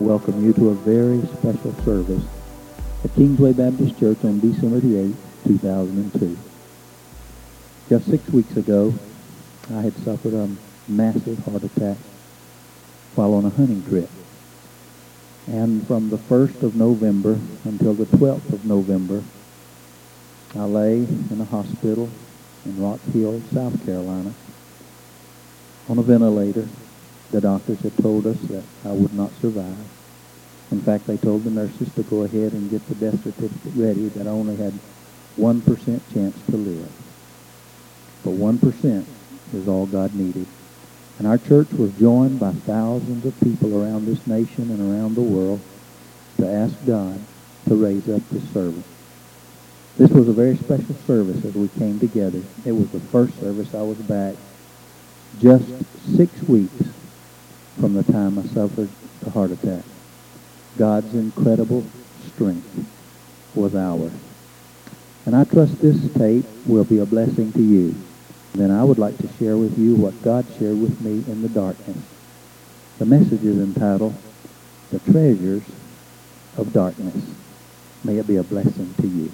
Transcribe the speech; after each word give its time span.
welcome 0.00 0.44
you 0.44 0.52
to 0.52 0.68
a 0.68 0.74
very 0.74 1.20
special 1.38 1.74
service 1.84 2.22
at 3.02 3.12
Kingsway 3.16 3.52
Baptist 3.52 3.98
Church 3.98 4.24
on 4.24 4.38
December 4.38 4.78
the 4.78 4.94
8th, 4.94 5.16
2002. 5.48 6.38
Just 7.88 8.06
six 8.06 8.28
weeks 8.28 8.56
ago, 8.56 8.94
I 9.70 9.80
had 9.80 9.96
suffered 10.04 10.34
a 10.34 10.48
massive 10.86 11.44
heart 11.44 11.64
attack 11.64 11.96
while 13.16 13.34
on 13.34 13.44
a 13.44 13.50
hunting 13.50 13.82
trip. 13.86 14.08
And 15.48 15.84
from 15.88 16.10
the 16.10 16.18
1st 16.18 16.62
of 16.62 16.76
November 16.76 17.40
until 17.64 17.94
the 17.94 18.04
12th 18.04 18.52
of 18.52 18.64
November, 18.64 19.24
I 20.54 20.60
lay 20.60 20.98
in 20.98 21.40
a 21.40 21.44
hospital 21.44 22.08
in 22.64 22.80
Rock 22.80 23.00
Hill, 23.12 23.42
South 23.52 23.84
Carolina, 23.84 24.32
on 25.88 25.98
a 25.98 26.02
ventilator. 26.02 26.68
The 27.30 27.40
doctors 27.40 27.80
had 27.80 27.96
told 27.98 28.26
us 28.26 28.38
that 28.48 28.64
I 28.84 28.92
would 28.92 29.12
not 29.12 29.30
survive. 29.40 29.86
In 30.70 30.80
fact, 30.80 31.06
they 31.06 31.16
told 31.16 31.44
the 31.44 31.50
nurses 31.50 31.92
to 31.94 32.02
go 32.02 32.22
ahead 32.22 32.52
and 32.52 32.70
get 32.70 32.86
the 32.88 32.94
death 32.94 33.22
certificate 33.22 33.72
ready 33.74 34.08
that 34.08 34.26
I 34.26 34.30
only 34.30 34.56
had 34.56 34.72
1% 35.38 36.00
chance 36.12 36.36
to 36.46 36.56
live. 36.56 36.90
But 38.24 38.32
1% 38.32 39.04
is 39.54 39.68
all 39.68 39.86
God 39.86 40.14
needed. 40.14 40.46
And 41.18 41.26
our 41.26 41.38
church 41.38 41.70
was 41.72 41.92
joined 41.98 42.38
by 42.38 42.52
thousands 42.52 43.24
of 43.24 43.38
people 43.40 43.82
around 43.82 44.06
this 44.06 44.26
nation 44.26 44.70
and 44.70 44.80
around 44.80 45.14
the 45.14 45.22
world 45.22 45.60
to 46.38 46.48
ask 46.48 46.74
God 46.86 47.20
to 47.66 47.74
raise 47.74 48.08
up 48.08 48.22
this 48.30 48.48
servant. 48.52 48.84
This 49.96 50.10
was 50.10 50.28
a 50.28 50.32
very 50.32 50.56
special 50.56 50.94
service 51.06 51.44
as 51.44 51.54
we 51.54 51.68
came 51.68 51.98
together. 51.98 52.42
It 52.64 52.72
was 52.72 52.88
the 52.90 53.00
first 53.00 53.38
service 53.40 53.74
I 53.74 53.82
was 53.82 53.98
back 53.98 54.36
just 55.40 55.66
six 56.16 56.42
weeks 56.44 56.84
from 57.80 57.94
the 57.94 58.02
time 58.04 58.38
I 58.38 58.42
suffered 58.42 58.88
the 59.22 59.30
heart 59.30 59.50
attack. 59.50 59.84
God's 60.76 61.14
incredible 61.14 61.84
strength 62.26 62.86
was 63.54 63.74
ours. 63.74 64.12
And 65.26 65.36
I 65.36 65.44
trust 65.44 65.80
this 65.80 66.12
tape 66.14 66.46
will 66.66 66.84
be 66.84 66.98
a 66.98 67.06
blessing 67.06 67.52
to 67.52 67.62
you. 67.62 67.94
Then 68.54 68.70
I 68.70 68.82
would 68.82 68.98
like 68.98 69.18
to 69.18 69.28
share 69.38 69.56
with 69.56 69.78
you 69.78 69.94
what 69.94 70.22
God 70.22 70.46
shared 70.58 70.80
with 70.80 71.00
me 71.00 71.24
in 71.30 71.42
the 71.42 71.48
darkness. 71.48 71.98
The 72.98 73.06
message 73.06 73.44
is 73.44 73.58
entitled, 73.58 74.14
The 74.90 74.98
Treasures 75.00 75.62
of 76.56 76.72
Darkness. 76.72 77.14
May 78.02 78.18
it 78.18 78.26
be 78.26 78.36
a 78.36 78.42
blessing 78.42 78.94
to 79.00 79.06
you. 79.06 79.30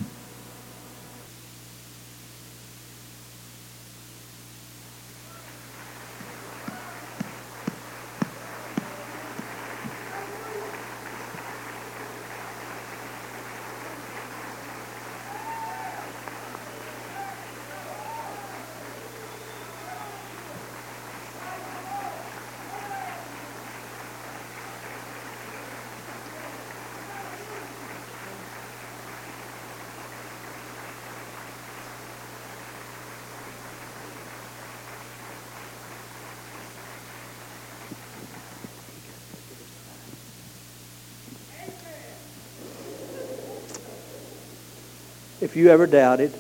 If 45.55 45.59
you 45.59 45.71
ever 45.71 45.87
doubted 45.87 46.35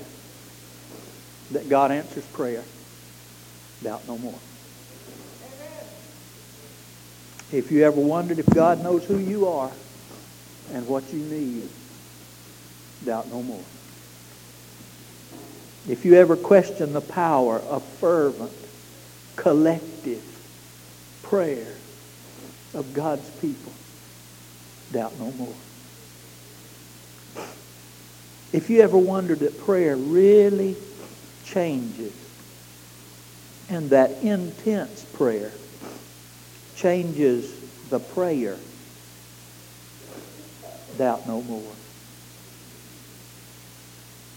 that 1.53 1.69
God 1.69 1.93
answers 1.93 2.25
prayer, 2.33 2.65
doubt 3.81 4.09
no 4.09 4.19
more. 4.19 4.41
If 7.53 7.71
you 7.71 7.85
ever 7.85 8.01
wondered 8.01 8.41
if 8.41 8.47
God 8.47 8.83
knows 8.83 9.05
who 9.05 9.19
you 9.19 9.47
are 9.47 9.71
and 10.73 10.89
what 10.89 11.13
you 11.13 11.21
need, 11.21 11.69
doubt 13.05 13.31
no 13.31 13.41
more. 13.41 13.63
If 15.89 16.05
you 16.05 16.15
ever 16.15 16.35
question 16.35 16.93
the 16.93 17.01
power 17.01 17.61
of 17.61 17.85
fervent, 17.85 18.51
collective 19.37 20.25
prayer 21.23 21.77
of 22.75 22.93
God's 22.95 23.31
people, 23.41 23.73
doubt 24.91 25.17
no 25.21 25.31
more. 25.31 25.55
If 28.55 28.71
you 28.71 28.83
ever 28.83 28.97
wondered 28.97 29.41
that 29.41 29.59
prayer 29.59 29.97
really 29.97 30.77
changes 31.45 32.13
and 33.69 33.91
that 33.91 34.13
intense 34.23 35.03
prayer 35.03 35.51
changes 36.77 37.53
the 37.91 37.99
prayer, 37.99 38.57
doubt 40.97 41.27
no 41.27 41.43
more. 41.43 41.73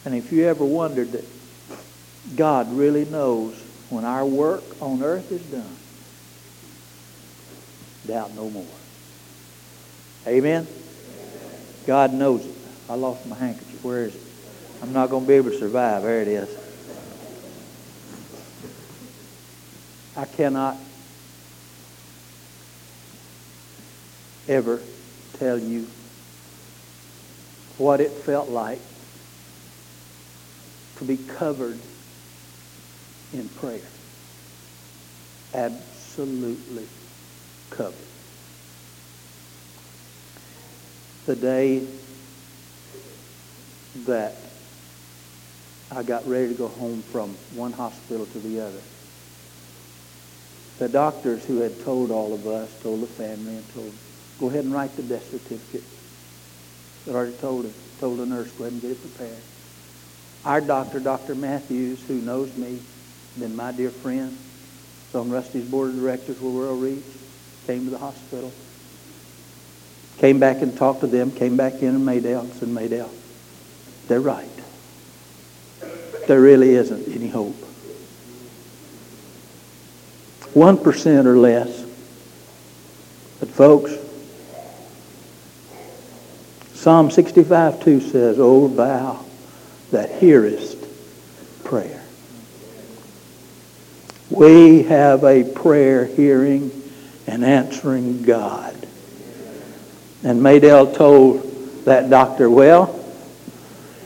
And 0.03 0.15
if 0.15 0.31
you 0.31 0.45
ever 0.45 0.65
wondered 0.65 1.11
that 1.11 1.25
God 2.35 2.73
really 2.73 3.05
knows 3.05 3.53
when 3.91 4.03
our 4.03 4.25
work 4.25 4.63
on 4.81 5.03
earth 5.03 5.31
is 5.31 5.43
done, 5.43 5.77
doubt 8.07 8.33
no 8.33 8.49
more. 8.49 8.65
Amen? 10.25 10.65
God 11.85 12.13
knows 12.13 12.47
it. 12.47 12.55
I 12.89 12.95
lost 12.95 13.23
my 13.27 13.35
handkerchief. 13.35 13.66
Where 13.81 14.05
is 14.05 14.15
it? 14.15 14.21
I'm 14.81 14.93
not 14.93 15.09
going 15.09 15.23
to 15.23 15.27
be 15.27 15.35
able 15.35 15.51
to 15.51 15.57
survive. 15.57 16.03
There 16.03 16.21
it 16.21 16.27
is. 16.27 16.57
I 20.15 20.25
cannot 20.25 20.77
ever 24.47 24.81
tell 25.37 25.59
you 25.59 25.87
what 27.77 28.01
it 28.01 28.11
felt 28.11 28.49
like 28.49 28.79
to 30.97 31.03
be 31.05 31.17
covered 31.17 31.79
in 33.33 33.47
prayer. 33.49 33.81
Absolutely 35.53 36.87
covered. 37.69 37.93
The 41.25 41.35
day 41.35 41.85
that 44.05 44.35
I 45.89 46.03
got 46.03 46.27
ready 46.27 46.49
to 46.49 46.53
go 46.53 46.67
home 46.67 47.01
from 47.01 47.35
one 47.51 47.71
hospital 47.71 48.25
to 48.25 48.39
the 48.39 48.59
other. 48.59 48.81
The 50.79 50.89
doctors 50.89 51.43
who 51.43 51.59
had 51.59 51.79
told 51.79 52.11
all 52.11 52.33
of 52.33 52.45
us, 52.45 52.75
told 52.81 53.01
the 53.01 53.07
family, 53.07 53.55
and 53.55 53.73
told, 53.73 53.93
go 54.39 54.49
ahead 54.49 54.63
and 54.63 54.73
write 54.73 54.95
the 54.95 55.01
death 55.01 55.29
certificate. 55.29 55.83
They 57.05 57.13
already 57.13 57.37
told 57.37 57.65
him, 57.65 57.73
told 57.99 58.19
the 58.19 58.25
nurse, 58.25 58.51
go 58.51 58.65
ahead 58.65 58.73
and 58.73 58.81
get 58.81 58.91
it 58.91 59.01
prepared. 59.01 59.41
Our 60.45 60.61
doctor, 60.61 60.99
Dr. 60.99 61.35
Matthews, 61.35 62.01
who 62.03 62.15
knows 62.15 62.53
me, 62.55 62.79
been 63.39 63.55
my 63.55 63.71
dear 63.71 63.91
friend, 63.91 64.37
is 65.09 65.15
on 65.15 65.29
Rusty's 65.29 65.65
board 65.65 65.89
of 65.89 65.95
directors 65.95 66.39
with 66.39 66.53
World 66.53 66.81
Reach, 66.81 67.17
came 67.65 67.85
to 67.85 67.91
the 67.91 67.97
hospital. 67.97 68.53
Came 70.17 70.39
back 70.39 70.61
and 70.61 70.75
talked 70.75 71.01
to 71.01 71.07
them, 71.07 71.31
came 71.31 71.57
back 71.57 71.81
in 71.81 71.89
and 71.95 72.05
Maydell 72.05 72.41
and 72.41 72.53
said, 72.55 72.69
Maydell, 72.69 73.11
they're 74.07 74.21
right. 74.21 74.49
There 76.27 76.41
really 76.41 76.75
isn't 76.75 77.07
any 77.15 77.29
hope. 77.29 77.55
1% 80.53 81.25
or 81.25 81.37
less. 81.37 81.85
But 83.39 83.49
folks, 83.49 83.93
Psalm 86.73 87.11
65 87.11 87.83
2 87.83 88.01
says, 88.01 88.39
O 88.39 88.67
thou 88.67 89.23
that 89.91 90.11
hearest 90.11 90.77
prayer. 91.63 92.03
We 94.29 94.83
have 94.83 95.23
a 95.23 95.43
prayer 95.43 96.05
hearing 96.05 96.71
and 97.27 97.45
answering 97.45 98.23
God. 98.23 98.73
And 100.23 100.41
Maydell 100.41 100.95
told 100.95 101.43
that 101.85 102.09
doctor, 102.09 102.49
well, 102.49 102.96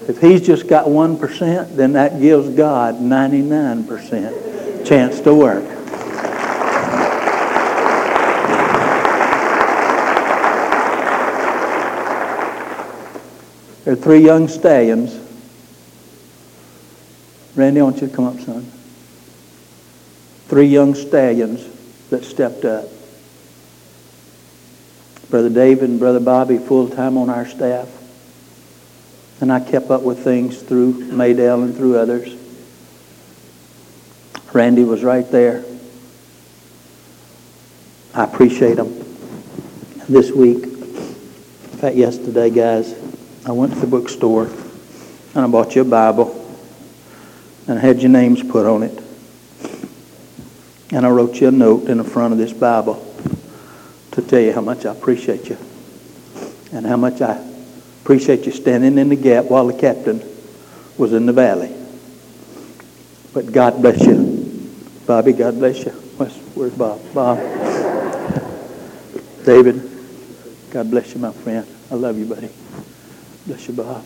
if 0.08 0.20
he's 0.20 0.42
just 0.42 0.68
got 0.68 0.88
1%, 0.88 1.76
then 1.76 1.94
that 1.94 2.20
gives 2.20 2.50
God 2.50 2.96
99% 2.96 4.86
chance 4.86 5.20
to 5.22 5.34
work. 5.34 5.64
There 13.84 13.94
are 13.94 13.96
three 13.96 14.24
young 14.24 14.48
stallions. 14.48 15.20
Randy, 17.56 17.80
I 17.80 17.84
want 17.84 18.02
you 18.02 18.08
to 18.08 18.16
come 18.16 18.26
up, 18.26 18.40
son. 18.40 18.64
Three 20.48 20.68
young 20.68 20.96
stallions 20.96 21.68
that 22.10 22.24
stepped 22.24 22.64
up. 22.66 22.86
Brother 25.30 25.50
David 25.50 25.90
and 25.90 26.00
Brother 26.00 26.20
Bobby 26.20 26.58
full 26.58 26.90
time 26.90 27.18
on 27.18 27.30
our 27.30 27.46
staff. 27.46 27.88
And 29.42 29.52
I 29.52 29.60
kept 29.60 29.90
up 29.90 30.04
with 30.04 30.24
things 30.24 30.62
through 30.62 30.94
Maydell 31.12 31.64
and 31.64 31.76
through 31.76 31.98
others. 31.98 32.38
Randy 34.54 34.84
was 34.84 35.04
right 35.04 35.30
there. 35.32 35.66
I 38.14 38.24
appreciate 38.24 38.76
them. 38.76 38.94
This 40.08 40.32
week, 40.32 40.64
in 40.64 41.78
fact, 41.80 41.96
yesterday, 41.96 42.52
guys, 42.52 42.94
I 43.46 43.52
went 43.52 43.74
to 43.74 43.80
the 43.80 43.88
bookstore 43.88 44.46
and 45.34 45.46
I 45.46 45.48
bought 45.48 45.76
you 45.76 45.82
a 45.82 45.86
Bible 45.86 46.38
and 47.68 47.80
I 47.80 47.82
had 47.82 48.02
your 48.02 48.12
names 48.12 48.44
put 48.44 48.68
on 48.68 48.84
it. 48.84 49.04
And 50.92 51.06
I 51.06 51.10
wrote 51.10 51.42
you 51.42 51.48
a 51.48 51.52
note 51.52 51.88
in 51.88 51.98
the 51.98 52.04
front 52.04 52.34
of 52.34 52.38
this 52.38 52.54
Bible 52.54 53.04
to 54.12 54.22
tell 54.22 54.42
you 54.42 54.54
how 54.54 54.62
much 54.62 54.86
I 54.86 54.92
appreciate 54.92 55.50
you 55.50 55.58
and 56.74 56.86
how 56.86 56.98
much 56.98 57.22
I 57.22 57.51
appreciate 58.02 58.46
you 58.46 58.52
standing 58.52 58.98
in 58.98 59.10
the 59.10 59.16
gap 59.16 59.46
while 59.46 59.68
the 59.68 59.78
captain 59.78 60.22
was 60.98 61.14
in 61.14 61.26
the 61.26 61.34
valley. 61.34 61.74
But 63.34 63.52
God 63.52 63.82
bless 63.82 64.02
you. 64.06 64.32
Bobby, 65.06 65.34
God 65.34 65.56
bless 65.56 65.86
you. 65.86 65.92
Where's, 65.92 66.36
where's 66.56 66.74
Bob? 66.74 67.02
Bob. 67.14 67.38
David, 69.46 69.90
God 70.70 70.92
bless 70.92 71.14
you, 71.14 71.20
my 71.22 71.32
friend. 71.32 71.68
I 71.90 71.96
love 71.96 72.18
you, 72.18 72.26
buddy. 72.26 72.50
Bless 73.48 73.68
you, 73.68 73.74
Bob. 73.74 74.06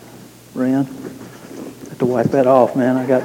Rand, 0.54 0.88
I 0.88 1.90
have 1.90 2.00
to 2.00 2.06
wipe 2.06 2.28
that 2.28 2.48
off, 2.48 2.76
man. 2.76 2.96
I 2.96 3.06
got 3.06 3.24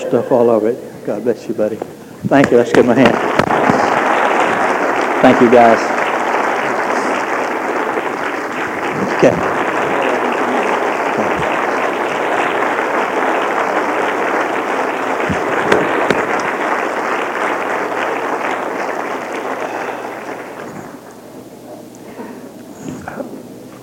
stuff 0.00 0.30
all 0.30 0.50
over 0.50 0.68
it. 0.68 1.06
God 1.06 1.24
bless 1.24 1.48
you, 1.48 1.54
buddy. 1.54 1.76
Thank 1.76 2.50
you. 2.50 2.58
Let's 2.58 2.72
give 2.72 2.84
him 2.84 2.90
a 2.90 2.94
hand. 2.94 3.16
Thank 5.22 5.40
you, 5.40 5.50
guys. 5.50 5.80
Okay. 9.18 9.55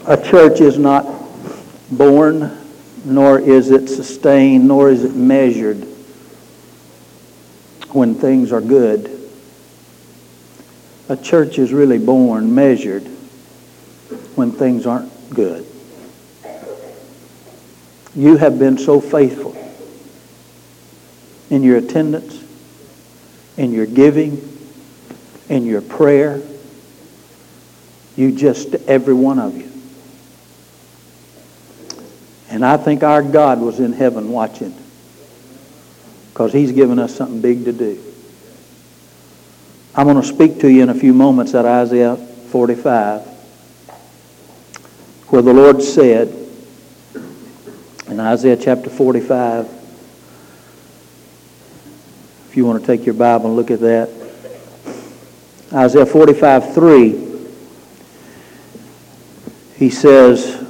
A 0.06 0.22
church 0.22 0.60
is 0.60 0.78
not 0.78 1.06
born, 1.90 2.52
nor 3.06 3.40
is 3.40 3.72
it 3.72 3.88
sustained, 3.88 4.68
nor 4.68 4.90
is 4.90 5.06
it 5.06 5.16
measured 5.16 5.88
when 7.92 8.14
things 8.14 8.52
are 8.52 8.60
good. 8.60 9.10
A 11.08 11.16
church 11.16 11.58
is 11.58 11.72
really 11.72 12.00
born, 12.00 12.54
measured, 12.54 13.04
when 14.36 14.52
things 14.52 14.86
aren't 14.86 15.30
good. 15.30 15.66
You 18.14 18.36
have 18.36 18.60
been 18.60 18.78
so 18.78 19.00
faithful 19.00 19.56
in 21.50 21.64
your 21.64 21.78
attendance, 21.78 22.44
in 23.56 23.72
your 23.72 23.86
giving, 23.86 24.42
in 25.48 25.66
your 25.66 25.82
prayer. 25.82 26.42
You 28.18 28.34
just, 28.34 28.76
every 28.76 29.14
one 29.14 29.40
of 29.40 29.56
you. 29.56 29.73
And 32.64 32.72
I 32.72 32.78
think 32.78 33.04
our 33.04 33.22
God 33.22 33.60
was 33.60 33.82
in 33.82 33.92
heaven 33.92 34.32
watching 34.32 34.74
because 36.30 36.54
he's 36.54 36.72
given 36.72 36.98
us 36.98 37.14
something 37.14 37.42
big 37.42 37.66
to 37.66 37.74
do. 37.74 38.02
I'm 39.94 40.08
going 40.08 40.22
to 40.22 40.26
speak 40.26 40.62
to 40.62 40.72
you 40.72 40.82
in 40.82 40.88
a 40.88 40.94
few 40.94 41.14
moments 41.14 41.54
at 41.56 41.66
Isaiah 41.66 42.16
45 42.16 43.26
where 45.28 45.42
the 45.42 45.54
Lord 45.54 45.82
said 45.84 46.34
in 48.08 48.22
Isaiah 48.22 48.56
chapter 48.56 48.90
45 48.90 49.66
if 52.48 52.56
you 52.56 52.66
want 52.66 52.80
to 52.80 52.88
take 52.88 53.06
your 53.06 53.16
Bible 53.16 53.48
and 53.48 53.58
look 53.58 53.72
at 53.72 53.82
that 53.82 54.10
Isaiah 55.74 56.06
45 56.06 56.74
3 56.74 57.46
he 59.76 59.90
says 59.90 60.63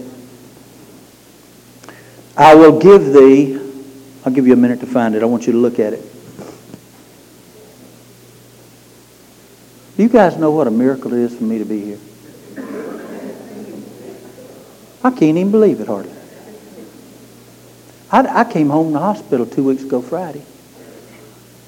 I 2.43 2.55
will 2.55 2.77
give 2.77 3.13
thee, 3.13 3.57
I'll 4.25 4.33
give 4.33 4.45
you 4.45 4.51
a 4.51 4.57
minute 4.57 4.81
to 4.81 4.85
find 4.85 5.15
it. 5.15 5.23
I 5.23 5.25
want 5.27 5.47
you 5.47 5.53
to 5.53 5.59
look 5.59 5.79
at 5.79 5.93
it. 5.93 6.01
Do 9.95 10.03
you 10.03 10.09
guys 10.09 10.35
know 10.35 10.51
what 10.51 10.67
a 10.67 10.71
miracle 10.71 11.13
it 11.13 11.19
is 11.19 11.33
for 11.33 11.45
me 11.45 11.59
to 11.59 11.63
be 11.63 11.85
here? 11.85 11.99
I 15.05 15.09
can't 15.11 15.37
even 15.37 15.51
believe 15.51 15.79
it 15.79 15.87
hardly. 15.87 16.11
I, 18.11 18.41
I 18.41 18.43
came 18.43 18.69
home 18.69 18.87
from 18.87 18.93
the 18.93 18.99
hospital 18.99 19.45
two 19.45 19.63
weeks 19.63 19.83
ago 19.83 20.01
Friday. 20.01 20.43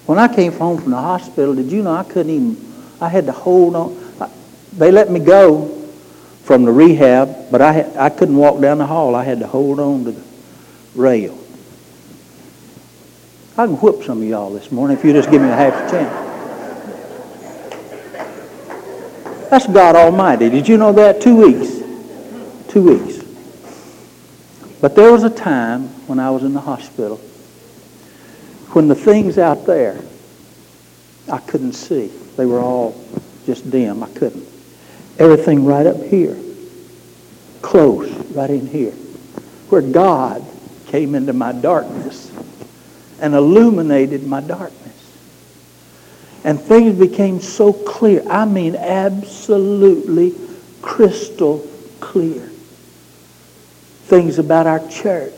When 0.08 0.20
I 0.20 0.28
came 0.28 0.52
home 0.52 0.82
from 0.82 0.92
the 0.92 0.98
hospital, 0.98 1.56
did 1.56 1.72
you 1.72 1.84
know 1.84 1.96
I 1.96 2.04
couldn't 2.04 2.32
even, 2.34 2.74
I 3.00 3.08
had 3.08 3.28
to 3.28 3.32
hold 3.32 3.78
on. 3.78 4.30
They 4.74 4.92
let 4.92 5.10
me 5.10 5.22
go 5.22 5.70
from 6.44 6.66
the 6.66 6.72
rehab, 6.74 7.50
but 7.50 7.62
I, 7.62 7.72
had, 7.72 7.96
I 7.96 8.10
couldn't 8.10 8.36
walk 8.36 8.60
down 8.60 8.80
the 8.80 8.88
hall. 8.88 9.16
I 9.16 9.24
had 9.24 9.40
to 9.40 9.48
hold 9.48 9.80
on 9.80 10.04
to 10.04 10.12
the 10.12 10.35
rail. 10.96 11.38
I 13.58 13.66
can 13.66 13.76
whoop 13.78 14.04
some 14.04 14.22
of 14.22 14.28
y'all 14.28 14.54
this 14.54 14.72
morning 14.72 14.98
if 14.98 15.06
you 15.06 15.14
just 15.14 15.32
give 15.32 15.42
me 15.42 15.48
a 15.50 15.56
half 15.56 15.74
a 15.74 15.92
chance. 15.92 16.26
That's 19.50 19.68
God 19.68 19.96
Almighty. 19.96 20.50
Did 20.50 20.68
you 20.68 20.78
know 20.78 20.92
that? 20.94 21.22
Two 21.22 21.38
weeks. 21.38 21.82
Two 22.68 22.84
weeks. 22.84 23.24
But 24.82 24.96
there 24.96 25.12
was 25.12 25.24
a 25.24 25.30
time 25.30 25.88
when 26.08 26.20
I 26.20 26.32
was 26.32 26.44
in 26.44 26.54
the 26.54 26.62
hospital 26.62 27.18
when 28.74 28.90
the 28.90 28.96
things 28.96 29.38
out 29.38 29.66
there 29.66 29.98
I 31.32 31.40
couldn't 31.40 31.74
see. 31.74 32.08
They 32.38 32.46
were 32.46 32.60
all 32.60 32.96
just 33.46 33.70
dim. 33.72 34.04
I 34.04 34.10
couldn't. 34.10 34.48
Everything 35.18 35.66
right 35.66 35.86
up 35.86 36.02
here. 36.04 36.38
Close, 37.62 38.12
right 38.36 38.50
in 38.50 38.68
here. 38.68 38.92
Where 39.70 39.82
God 39.82 40.46
came 40.88 41.16
into 41.16 41.34
my 41.34 41.52
darkness 41.52 42.32
and 43.20 43.34
illuminated 43.34 44.26
my 44.26 44.42
darkness. 44.42 44.82
And 46.44 46.60
things 46.60 46.98
became 46.98 47.42
so 47.42 47.74
clear. 47.74 48.24
I 48.30 48.46
mean, 48.46 48.76
absolutely 48.76 50.36
crystal 50.82 51.68
clear. 52.00 52.52
Things 54.06 54.38
about 54.38 54.68
our 54.68 54.88
church. 54.88 55.34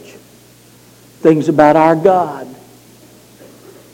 Things 1.19 1.47
about 1.47 1.77
our 1.77 1.95
God. 1.95 2.47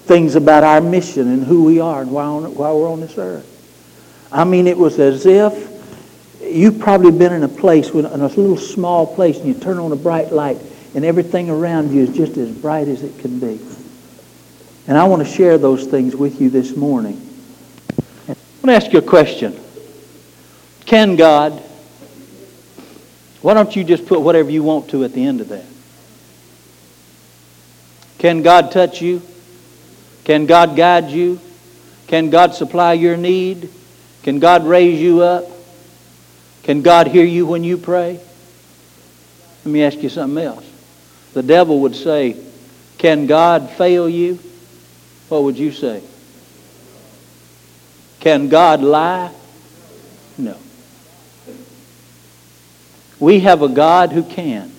Things 0.06 0.36
about 0.36 0.64
our 0.64 0.82
mission 0.82 1.28
and 1.28 1.44
who 1.44 1.64
we 1.66 1.80
are 1.80 2.02
and 2.02 2.12
why, 2.12 2.24
on, 2.24 2.56
why 2.56 2.72
we're 2.74 2.90
on 2.90 3.02
this 3.02 3.18
earth. 3.18 3.50
I 4.32 4.44
mean, 4.44 4.66
it 4.66 4.78
was 4.78 5.00
as 5.00 5.28
if 5.28 5.70
you've 6.42 6.80
probably 6.80 7.12
been 7.12 7.34
in 7.34 7.44
a 7.44 7.48
place, 7.48 7.92
in 7.92 8.06
a 8.06 8.28
little 8.28 8.58
small 8.58 9.06
place, 9.06 9.38
and 9.38 9.48
you 9.48 9.54
turn 9.54 9.78
on 9.78 9.92
a 9.92 9.96
bright 9.96 10.32
light, 10.32 10.58
and 10.96 11.04
everything 11.04 11.50
around 11.50 11.92
you 11.92 12.04
is 12.04 12.16
just 12.16 12.38
as 12.38 12.52
bright 12.52 12.88
as 12.88 13.04
it 13.04 13.20
can 13.20 13.40
be. 13.40 13.60
And 14.88 14.98
I 14.98 15.06
want 15.06 15.26
to 15.26 15.34
share 15.34 15.58
those 15.58 15.86
things 15.86 16.16
with 16.16 16.42
you 16.42 16.50
this 16.50 16.76
morning. 16.76 17.20
I 18.28 18.36
want 18.62 18.66
to 18.66 18.74
ask 18.74 18.92
you 18.92 19.00
a 19.00 19.02
question. 19.02 19.60
Can 20.86 21.16
God, 21.16 21.54
why 23.42 23.54
don't 23.54 23.76
you 23.76 23.84
just 23.84 24.06
put 24.06 24.22
whatever 24.22 24.50
you 24.50 24.64
want 24.64 24.90
to 24.90 25.04
at 25.04 25.14
the 25.14 25.26
end 25.26 25.42
of 25.42 25.50
that? 25.50 25.66
Can 28.20 28.42
God 28.42 28.72
touch 28.72 29.02
you? 29.02 29.22
Can 30.24 30.46
God 30.46 30.76
guide 30.76 31.10
you? 31.10 31.40
Can 32.08 32.30
God 32.30 32.54
supply 32.54 32.94
your 32.94 33.18
need? 33.18 33.70
Can 34.24 34.40
God 34.40 34.66
raise 34.66 35.02
you 35.02 35.22
up? 35.22 35.46
Can 36.64 36.82
God 36.82 37.08
hear 37.08 37.26
you 37.26 37.46
when 37.46 37.64
you 37.64 37.78
pray? 37.78 38.20
Let 39.66 39.72
me 39.72 39.84
ask 39.84 39.98
you 39.98 40.10
something 40.10 40.44
else. 40.44 40.73
The 41.34 41.44
devil 41.44 41.82
would 41.82 41.96
say, 41.96 42.38
Can 42.98 43.26
God 43.26 43.70
fail 43.72 44.08
you? 44.08 44.40
What 45.30 45.44
would 45.44 45.58
you 45.58 45.72
say? 45.72 46.02
Can 48.20 48.50
God 48.50 48.82
lie? 48.82 49.34
No. 50.38 50.58
We 53.20 53.42
have 53.42 53.62
a 53.62 53.70
God 53.70 54.12
who 54.12 54.24
can. 54.24 54.72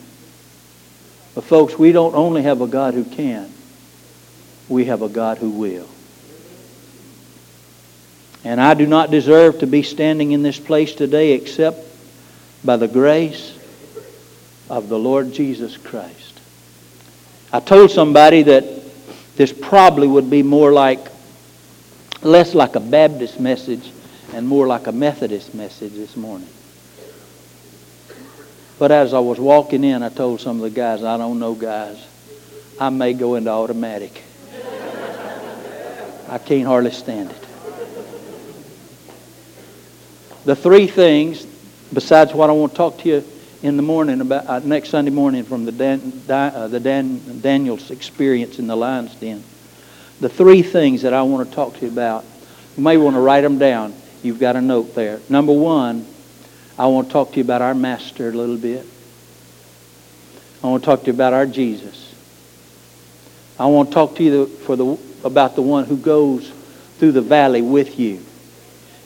But, 1.35 1.45
folks, 1.45 1.79
we 1.79 1.93
don't 1.93 2.15
only 2.15 2.43
have 2.43 2.61
a 2.61 2.67
God 2.67 2.95
who 2.95 3.05
can, 3.05 3.51
we 4.69 4.85
have 4.87 5.03
a 5.03 5.09
God 5.09 5.39
who 5.39 5.51
will. 5.51 5.89
And 8.45 8.61
I 8.61 8.75
do 8.75 8.87
not 8.87 9.11
deserve 9.11 9.61
to 9.61 9.67
be 9.67 9.83
standing 9.83 10.33
in 10.33 10.43
this 10.43 10.59
place 10.59 10.95
today 10.95 11.33
except 11.33 11.79
by 12.65 12.77
the 12.77 12.89
grace 12.89 13.57
of 14.69 14.89
the 14.89 14.99
Lord 14.99 15.33
Jesus 15.33 15.77
Christ. 15.77 16.24
I 17.55 17.61
told 17.61 17.93
somebody 17.93 18.43
that 18.43 18.65
this 19.37 19.53
probably 19.53 20.09
would 20.09 20.29
be 20.29 20.43
more 20.43 20.73
like, 20.73 20.99
less 22.21 22.53
like 22.53 22.75
a 22.75 22.81
Baptist 22.81 23.39
message 23.39 23.93
and 24.33 24.49
more 24.49 24.67
like 24.67 24.89
a 24.89 24.93
Methodist 24.93 25.55
message 25.55 25.93
this 25.93 26.17
morning. 26.17 26.49
But 28.81 28.91
as 28.91 29.15
I 29.15 29.21
was 29.21 29.39
walking 29.39 29.85
in, 29.85 30.03
I 30.03 30.09
told 30.09 30.41
some 30.41 30.57
of 30.57 30.63
the 30.63 30.71
guys, 30.71 31.05
I 31.05 31.17
don't 31.17 31.39
know, 31.39 31.55
guys. 31.55 32.05
I 32.81 32.91
may 32.91 33.13
go 33.13 33.37
into 33.37 33.51
automatic. 33.51 34.25
I 36.29 36.39
can't 36.39 36.67
hardly 36.67 36.91
stand 36.91 37.31
it. 37.31 37.47
The 40.45 40.57
three 40.57 40.89
things, 40.89 41.47
besides 41.93 42.35
what 42.35 42.51
I 42.51 42.53
want 42.53 42.73
to 42.73 42.77
talk 42.77 42.99
to 43.03 43.09
you 43.09 43.25
in 43.65 43.79
the 43.79 43.83
morning 43.83 44.21
about 44.21 44.47
uh, 44.47 44.59
next 44.59 44.91
Sunday 44.91 45.11
morning 45.11 45.43
from 45.43 45.65
the 45.65 45.73
Dan, 45.73 46.23
uh, 46.29 46.69
the 46.69 46.79
Dan, 46.79 47.41
Daniel's 47.41 47.91
experience 47.91 48.59
in 48.59 48.67
the 48.67 48.77
lion's 48.77 49.15
den. 49.15 49.43
The 50.21 50.29
three 50.29 50.61
things 50.61 51.01
that 51.01 51.15
I 51.15 51.23
want 51.23 51.49
to 51.49 51.55
talk 51.55 51.73
to 51.79 51.87
you 51.87 51.91
about. 51.91 52.27
You 52.77 52.83
may 52.83 52.99
want 52.99 53.17
to 53.17 53.21
write 53.21 53.41
them 53.41 53.57
down. 53.57 53.95
You've 54.23 54.39
got 54.39 54.57
a 54.57 54.61
note 54.61 54.95
there. 54.95 55.19
Number 55.31 55.55
one, 55.55 56.07
I 56.79 56.89
want 56.89 57.07
to 57.07 57.13
talk 57.15 57.31
to 57.31 57.37
you 57.37 57.43
about 57.43 57.63
our 57.63 57.75
Master 57.75 58.29
a 58.29 58.33
little 58.33 58.59
bit. 58.59 58.87
I 60.63 60.67
want 60.67 60.83
to 60.83 60.87
talk 60.87 61.01
to 61.01 61.07
you 61.07 61.15
about 61.15 61.33
our 61.33 61.47
Jesus. 61.47 62.15
I 63.59 63.65
want 63.65 63.89
to 63.89 63.95
talk 63.95 64.17
to 64.17 64.23
you 64.23 64.47
for 64.47 64.77
the, 64.77 64.99
about 65.25 65.55
the 65.55 65.63
one 65.63 65.87
who 65.87 65.97
goes 65.97 66.51
through 66.99 67.13
the 67.13 67.23
valley 67.23 67.63
with 67.63 67.99
you. 67.99 68.23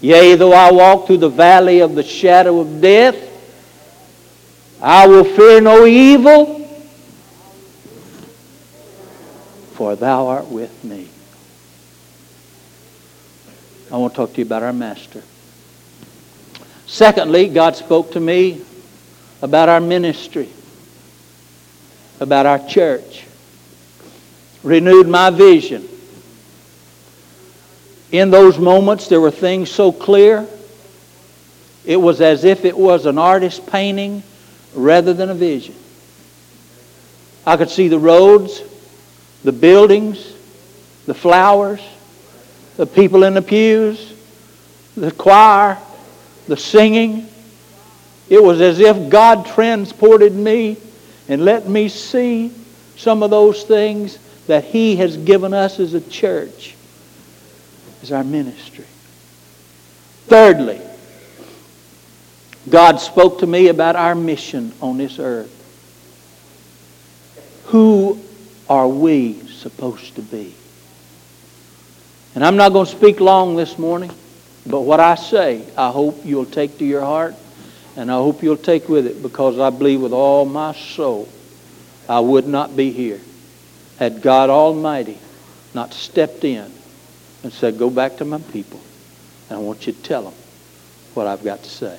Yea, 0.00 0.35
though 0.35 0.53
I 0.53 0.73
walk 0.73 1.07
through 1.07 1.19
the 1.19 1.29
valley 1.29 1.79
of 1.79 1.95
the 1.95 2.03
shadow 2.03 2.59
of 2.59 2.81
death, 2.81 3.27
I 4.80 5.08
will 5.08 5.25
fear 5.25 5.61
no 5.61 5.87
evil, 5.87 6.61
for 9.73 9.97
thou 9.97 10.28
art 10.28 10.47
with 10.47 10.85
me. 10.85 11.08
I 13.90 13.97
want 13.97 14.12
to 14.12 14.16
talk 14.16 14.32
to 14.35 14.38
you 14.38 14.44
about 14.44 14.62
our 14.62 14.73
Master. 14.73 15.23
Secondly, 16.87 17.49
God 17.49 17.75
spoke 17.75 18.12
to 18.12 18.20
me 18.20 18.62
about 19.42 19.68
our 19.68 19.80
ministry, 19.80 20.49
about 22.20 22.47
our 22.47 22.64
church, 22.66 23.25
renewed 24.62 25.08
my 25.08 25.30
vision. 25.30 25.88
In 28.12 28.30
those 28.30 28.58
moments, 28.58 29.08
there 29.08 29.20
were 29.20 29.30
things 29.30 29.70
so 29.70 29.90
clear. 29.90 30.47
It 31.85 31.97
was 31.97 32.20
as 32.20 32.44
if 32.44 32.64
it 32.64 32.76
was 32.76 33.06
an 33.06 33.18
artist 33.18 33.66
painting 33.66 34.23
rather 34.75 35.12
than 35.12 35.30
a 35.30 35.34
vision. 35.34 35.75
I 37.46 37.56
could 37.56 37.70
see 37.70 37.88
the 37.88 37.98
roads, 37.98 38.62
the 39.44 39.52
buildings, 39.52 40.34
the 41.06 41.14
flowers, 41.14 41.80
the 42.76 42.87
people 42.87 43.25
in 43.25 43.34
the 43.34 43.42
pews, 43.42 44.14
the 44.96 45.10
choir, 45.10 45.78
the 46.46 46.56
singing. 46.56 47.28
It 48.28 48.42
was 48.42 48.60
as 48.60 48.80
if 48.80 49.08
God 49.08 49.46
transported 49.46 50.34
me 50.34 50.76
and 51.28 51.44
let 51.44 51.68
me 51.68 51.88
see 51.88 52.52
some 52.96 53.22
of 53.22 53.30
those 53.30 53.64
things 53.64 54.18
that 54.46 54.64
He 54.64 54.96
has 54.96 55.16
given 55.16 55.54
us 55.54 55.78
as 55.78 55.94
a 55.94 56.00
church, 56.00 56.75
as 58.02 58.12
our 58.12 58.25
ministry. 58.25 58.87
Thirdly, 60.26 60.80
God 62.70 62.96
spoke 63.00 63.40
to 63.40 63.46
me 63.46 63.68
about 63.68 63.96
our 63.96 64.14
mission 64.14 64.72
on 64.80 64.98
this 64.98 65.18
earth. 65.18 65.54
Who 67.66 68.20
are 68.68 68.88
we 68.88 69.34
supposed 69.48 70.16
to 70.16 70.22
be? 70.22 70.54
And 72.34 72.44
I'm 72.44 72.56
not 72.56 72.72
going 72.72 72.87
to 72.87 72.92
speak 72.92 73.20
long 73.20 73.56
this 73.56 73.78
morning. 73.78 74.10
But 74.66 74.82
what 74.82 75.00
I 75.00 75.14
say, 75.14 75.64
I 75.76 75.90
hope 75.90 76.25
you'll 76.25 76.44
take 76.44 76.78
to 76.78 76.84
your 76.84 77.00
heart, 77.00 77.34
and 77.96 78.10
I 78.10 78.14
hope 78.14 78.42
you'll 78.42 78.56
take 78.56 78.88
with 78.88 79.06
it 79.06 79.22
because 79.22 79.58
I 79.58 79.70
believe 79.70 80.02
with 80.02 80.12
all 80.12 80.44
my 80.44 80.75
soul 80.75 81.28
I 82.08 82.20
would 82.20 82.46
not 82.46 82.76
be 82.76 82.90
here 82.90 83.20
had 83.98 84.22
God 84.22 84.50
Almighty 84.50 85.18
not 85.75 85.92
stepped 85.92 86.44
in 86.44 86.70
and 87.42 87.52
said, 87.52 87.78
Go 87.78 87.90
back 87.90 88.16
to 88.18 88.25
my 88.25 88.38
people, 88.38 88.80
and 89.50 89.58
I 89.58 89.60
want 89.60 89.87
you 89.87 89.92
to 89.92 90.02
tell 90.02 90.22
them 90.22 90.34
what 91.14 91.26
I've 91.26 91.44
got 91.44 91.62
to 91.62 91.68
say. 91.68 91.98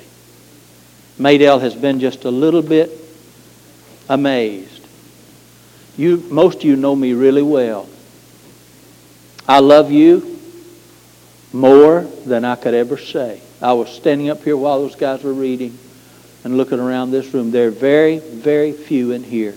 Maydell 1.20 1.60
has 1.60 1.74
been 1.74 2.00
just 2.00 2.24
a 2.24 2.30
little 2.30 2.62
bit 2.62 2.90
amazed. 4.08 4.86
You, 5.98 6.16
most 6.30 6.58
of 6.58 6.64
you 6.64 6.76
know 6.76 6.96
me 6.96 7.12
really 7.12 7.42
well. 7.42 7.86
I 9.46 9.58
love 9.58 9.90
you 9.90 10.38
more 11.52 12.00
than 12.24 12.46
I 12.46 12.56
could 12.56 12.72
ever 12.72 12.96
say. 12.96 13.42
I 13.60 13.74
was 13.74 13.90
standing 13.90 14.30
up 14.30 14.42
here 14.44 14.56
while 14.56 14.80
those 14.80 14.94
guys 14.94 15.22
were 15.22 15.34
reading 15.34 15.78
and 16.42 16.56
looking 16.56 16.80
around 16.80 17.10
this 17.10 17.34
room. 17.34 17.50
There 17.50 17.68
are 17.68 17.72
very, 17.72 18.18
very 18.20 18.72
few 18.72 19.12
in 19.12 19.22
here 19.22 19.54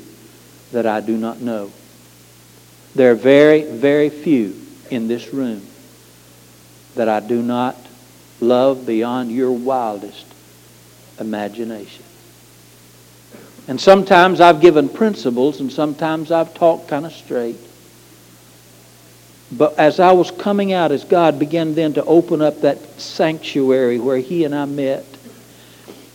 that 0.73 0.85
I 0.85 0.99
do 0.99 1.15
not 1.15 1.39
know. 1.39 1.71
There 2.93 3.13
are 3.13 3.15
very, 3.15 3.63
very 3.63 4.09
few 4.09 4.53
in 4.91 5.07
this 5.07 5.33
room 5.33 5.65
that 6.95 7.07
I 7.07 7.21
do 7.21 7.41
not 7.41 7.77
love 8.41 8.85
beyond 8.85 9.31
your 9.31 9.53
wildest 9.53 10.32
imagination. 11.19 12.03
And 13.67 13.79
sometimes 13.79 14.41
I've 14.41 14.59
given 14.59 14.89
principles 14.89 15.59
and 15.59 15.71
sometimes 15.71 16.31
I've 16.31 16.53
talked 16.53 16.89
kind 16.89 17.05
of 17.05 17.13
straight. 17.13 17.57
But 19.51 19.77
as 19.77 19.99
I 19.99 20.11
was 20.11 20.31
coming 20.31 20.73
out, 20.73 20.91
as 20.91 21.03
God 21.03 21.39
began 21.39 21.75
then 21.75 21.93
to 21.93 22.03
open 22.03 22.41
up 22.41 22.61
that 22.61 22.79
sanctuary 22.99 23.99
where 23.99 24.17
He 24.17 24.45
and 24.45 24.53
I 24.53 24.65
met, 24.65 25.05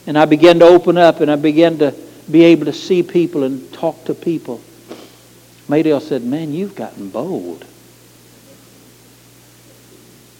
and 0.07 0.19
I 0.19 0.25
began 0.25 0.59
to 0.59 0.65
open 0.65 0.99
up 0.99 1.21
and 1.21 1.31
I 1.31 1.37
began 1.37 1.79
to 1.79 1.95
be 2.31 2.45
able 2.45 2.67
to 2.67 2.73
see 2.73 3.03
people 3.03 3.45
and 3.45 3.73
talk 3.73 4.05
to 4.07 4.15
people, 4.15 4.61
Maydell 5.69 6.01
said, 6.01 6.25
Man, 6.25 6.53
you've 6.53 6.75
gotten 6.75 7.11
bold. 7.11 7.65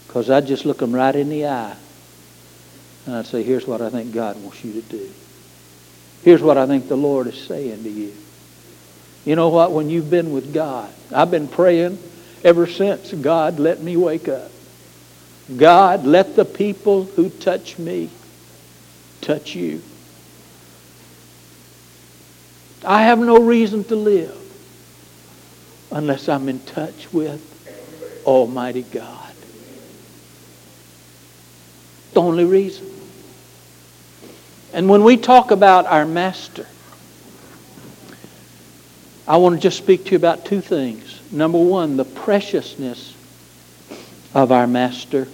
Because 0.07 0.29
I'd 0.29 0.47
just 0.47 0.65
look 0.65 0.79
them 0.79 0.93
right 0.93 1.15
in 1.15 1.29
the 1.29 1.47
eye. 1.47 1.75
And 3.09 3.17
I'd 3.17 3.25
say, 3.25 3.41
Here's 3.41 3.65
what 3.65 3.81
I 3.81 3.89
think 3.89 4.13
God 4.13 4.39
wants 4.43 4.63
you 4.63 4.71
to 4.71 4.81
do. 4.83 5.09
Here's 6.21 6.43
what 6.43 6.59
I 6.59 6.67
think 6.67 6.87
the 6.87 6.95
Lord 6.95 7.25
is 7.25 7.41
saying 7.41 7.81
to 7.81 7.89
you. 7.89 8.13
You 9.25 9.35
know 9.35 9.49
what? 9.49 9.71
When 9.71 9.89
you've 9.89 10.11
been 10.11 10.31
with 10.31 10.53
God, 10.53 10.93
I've 11.11 11.31
been 11.31 11.47
praying 11.47 11.97
ever 12.43 12.67
since 12.67 13.11
God 13.13 13.59
let 13.59 13.81
me 13.81 13.97
wake 13.97 14.27
up. 14.27 14.51
God, 15.57 16.05
let 16.05 16.35
the 16.35 16.45
people 16.45 17.05
who 17.05 17.31
touch 17.31 17.79
me 17.79 18.11
touch 19.21 19.55
you. 19.55 19.81
I 22.85 23.01
have 23.05 23.17
no 23.17 23.41
reason 23.41 23.83
to 23.85 23.95
live 23.95 24.37
unless 25.89 26.29
I'm 26.29 26.47
in 26.47 26.59
touch 26.59 27.11
with 27.11 27.41
Almighty 28.23 28.83
God. 28.83 29.33
The 32.13 32.21
only 32.21 32.45
reason. 32.45 32.98
And 34.73 34.87
when 34.87 35.03
we 35.03 35.17
talk 35.17 35.51
about 35.51 35.85
our 35.87 36.05
Master, 36.05 36.67
I 39.27 39.37
want 39.37 39.55
to 39.55 39.61
just 39.61 39.77
speak 39.77 40.05
to 40.05 40.11
you 40.11 40.17
about 40.17 40.45
two 40.45 40.61
things. 40.61 41.19
Number 41.31 41.59
one, 41.59 41.97
the 41.97 42.05
preciousness 42.05 43.15
of 44.33 44.51
our 44.51 44.67
Master 44.67 45.27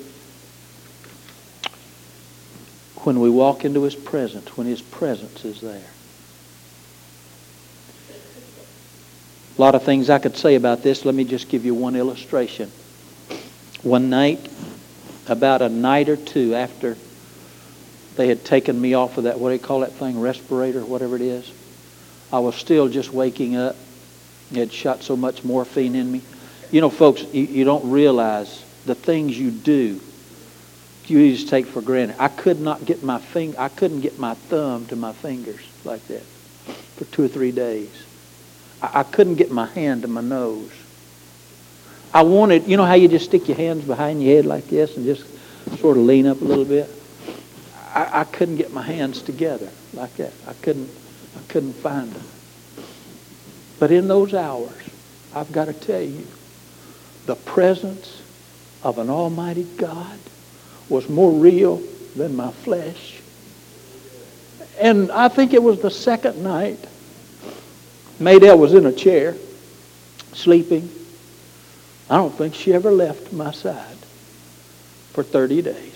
when 3.06 3.20
we 3.20 3.30
walk 3.30 3.63
into 3.65 3.84
His 3.84 3.96
presence, 3.96 4.58
when 4.58 4.68
His 4.68 4.82
presence 4.82 5.46
is 5.46 5.62
there. 5.62 5.86
A 9.58 9.62
lot 9.62 9.75
of 9.75 9.84
things 9.84 10.10
I 10.10 10.20
could 10.20 10.36
say 10.36 10.56
about 10.56 10.82
this. 10.82 11.06
Let 11.06 11.15
me 11.15 11.24
just 11.24 11.48
give 11.48 11.63
you 11.63 11.74
one 11.74 11.96
illustration. 11.96 12.72
One 13.84 14.10
night, 14.10 14.50
about 15.27 15.62
a 15.62 15.70
night 15.70 16.10
or 16.10 16.18
two 16.18 16.56
after 16.56 16.98
they 18.16 18.28
had 18.28 18.46
taken 18.46 18.80
me 18.80 18.94
off 18.94 19.18
of 19.18 19.26
that, 19.26 19.40
what 19.40 19.50
do 19.50 19.56
you 19.56 19.60
call 19.60 19.82
that 19.82 19.92
thing, 19.94 20.20
respirator, 20.20 20.86
whatever 20.86 21.16
it 21.16 21.22
is, 21.22 21.52
I 22.32 22.40
was 22.40 22.56
still 22.56 22.88
just 22.88 23.12
waking 23.12 23.56
up. 23.56 23.76
It 24.52 24.58
had 24.58 24.74
shot 24.74 25.04
so 25.04 25.16
much 25.16 25.44
morphine 25.44 25.96
in 25.96 26.12
me. 26.12 26.22
You 26.72 26.82
know, 26.82 26.90
folks, 26.90 27.24
you, 27.34 27.44
you 27.44 27.64
don't 27.64 27.90
realize 27.90 28.64
the 28.86 28.96
things 28.96 29.38
you 29.38 29.52
do, 29.52 30.00
you 31.08 31.36
just 31.36 31.50
take 31.50 31.66
for 31.66 31.82
granted. 31.82 32.16
I 32.20 32.28
could 32.28 32.60
not 32.60 32.86
get 32.86 33.04
my 33.04 33.20
finger, 33.20 33.60
I 33.60 33.70
couldn't 33.70 34.02
get 34.02 34.18
my 34.20 34.34
thumb 34.34 34.86
to 34.88 34.96
my 34.96 35.14
fingers 35.14 35.62
like 35.84 36.06
that 36.08 36.24
for 36.24 37.06
two 37.06 37.24
or 37.24 37.28
three 37.28 37.52
days. 37.52 37.92
I, 38.82 39.00
I 39.00 39.04
couldn't 39.04 39.36
get 39.36 39.52
my 39.52 39.68
hand 39.68 40.02
to 40.04 40.08
my 40.08 40.22
nose. 40.22 40.72
I 42.14 42.22
wanted, 42.22 42.68
you 42.68 42.78
know 42.78 42.86
how 42.86 42.94
you 42.94 43.08
just 43.08 43.26
stick 43.26 43.48
your 43.48 43.58
hands 43.58 43.84
behind 43.84 44.24
your 44.24 44.38
head 44.38 44.46
like 44.46 44.68
this 44.68 44.96
and 44.96 45.06
just 45.06 45.26
sort 45.80 45.98
of 45.98 46.04
lean 46.04 46.28
up 46.28 46.42
a 46.42 46.46
little 46.46 46.66
bit? 46.66 46.90
I, 47.96 48.22
I 48.22 48.24
couldn't 48.25 48.58
get 48.58 48.74
my 48.74 48.84
hands 48.84 49.24
together 49.24 49.70
like 49.94 50.16
that. 50.18 50.34
I 50.48 50.54
couldn't, 50.54 50.92
I 51.38 51.42
couldn't 51.52 51.74
find 51.74 52.12
them. 52.12 52.25
But 53.80 53.92
in 53.92 54.08
those 54.08 54.34
hours, 54.36 54.74
I've 55.34 55.52
got 55.52 55.66
to 55.66 55.74
tell 55.74 56.02
you, 56.02 56.28
the 57.25 57.36
presence 57.36 58.22
of 58.84 59.00
an 59.00 59.10
almighty 59.10 59.64
God 59.78 60.20
was 60.90 61.10
more 61.10 61.32
real 61.32 61.82
than 62.16 62.36
my 62.36 62.52
flesh 62.52 63.16
And 64.80 65.12
I 65.12 65.30
think 65.30 65.54
it 65.54 65.64
was 65.64 65.82
the 65.82 65.92
second 65.92 66.44
night. 66.44 66.80
Maydell 68.20 68.58
was 68.58 68.74
in 68.74 68.86
a 68.86 68.92
chair, 68.92 69.36
sleeping. 70.34 70.90
I 72.10 72.18
don't 72.18 72.34
think 72.34 72.56
she 72.56 72.74
ever 72.74 72.92
left 72.92 73.34
my 73.34 73.52
side 73.52 73.98
for 75.14 75.24
30 75.24 75.62
days. 75.62 75.95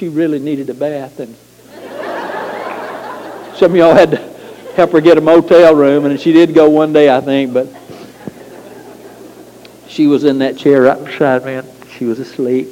She 0.00 0.08
really 0.08 0.38
needed 0.38 0.70
a 0.70 0.74
bath, 0.74 1.20
and 1.20 1.36
some 3.58 3.72
of 3.72 3.76
y'all 3.76 3.92
had 3.92 4.12
to 4.12 4.16
help 4.74 4.92
her 4.92 5.00
get 5.02 5.18
a 5.18 5.20
motel 5.20 5.74
room, 5.74 6.06
and 6.06 6.18
she 6.18 6.32
did 6.32 6.54
go 6.54 6.70
one 6.70 6.94
day, 6.94 7.14
I 7.14 7.20
think, 7.20 7.52
but 7.52 7.68
she 9.88 10.06
was 10.06 10.24
in 10.24 10.38
that 10.38 10.56
chair 10.56 10.80
right 10.80 11.04
beside 11.04 11.44
me, 11.44 11.52
and 11.56 11.70
she 11.90 12.06
was 12.06 12.18
asleep. 12.18 12.68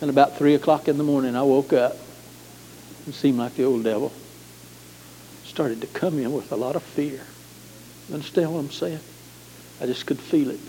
And 0.00 0.08
about 0.08 0.36
3 0.36 0.54
o'clock 0.54 0.86
in 0.86 0.96
the 0.96 1.02
morning, 1.02 1.34
I 1.34 1.42
woke 1.42 1.72
up. 1.72 1.96
It 3.08 3.14
seemed 3.14 3.38
like 3.38 3.56
the 3.56 3.64
old 3.64 3.82
devil 3.82 4.12
started 5.42 5.80
to 5.80 5.88
come 5.88 6.20
in 6.20 6.32
with 6.32 6.52
a 6.52 6.56
lot 6.56 6.76
of 6.76 6.84
fear. 6.84 7.20
Understand 8.12 8.54
what 8.54 8.60
I'm 8.60 8.70
saying? 8.70 9.00
I 9.80 9.86
just 9.86 10.06
could 10.06 10.20
feel 10.20 10.50
it. 10.50 10.60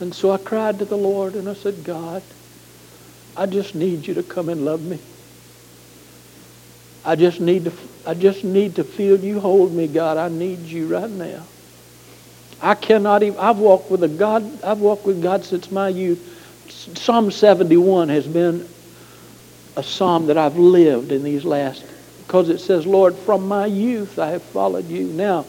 And 0.00 0.14
so 0.14 0.32
I 0.32 0.36
cried 0.36 0.80
to 0.80 0.84
the 0.84 0.98
Lord 0.98 1.34
and 1.34 1.48
I 1.48 1.54
said, 1.54 1.82
God, 1.82 2.22
I 3.36 3.46
just 3.46 3.74
need 3.74 4.06
you 4.06 4.14
to 4.14 4.22
come 4.22 4.48
and 4.48 4.64
love 4.64 4.82
me. 4.82 4.98
I 7.04 7.16
just 7.16 7.40
need 7.40 7.64
to 7.64 7.72
I 8.06 8.14
just 8.14 8.44
need 8.44 8.76
to 8.76 8.84
feel 8.84 9.18
you 9.18 9.40
hold 9.40 9.72
me, 9.72 9.88
God. 9.88 10.16
I 10.16 10.28
need 10.28 10.60
you 10.60 10.86
right 10.86 11.10
now. 11.10 11.42
I 12.62 12.74
cannot 12.74 13.22
even 13.22 13.38
I've 13.38 13.58
walked 13.58 13.90
with 13.90 14.02
a 14.02 14.08
God 14.08 14.62
I've 14.64 14.80
walked 14.80 15.04
with 15.04 15.22
God 15.22 15.44
since 15.44 15.70
my 15.70 15.88
youth. 15.88 16.30
Psalm 16.68 17.30
71 17.30 18.08
has 18.08 18.26
been 18.26 18.66
a 19.76 19.82
psalm 19.82 20.26
that 20.26 20.38
I've 20.38 20.56
lived 20.56 21.12
in 21.12 21.24
these 21.24 21.44
last 21.44 21.84
because 22.26 22.48
it 22.48 22.58
says, 22.58 22.86
Lord, 22.86 23.14
from 23.14 23.46
my 23.46 23.66
youth 23.66 24.18
I 24.18 24.30
have 24.30 24.42
followed 24.42 24.86
you. 24.88 25.06
Now, 25.08 25.44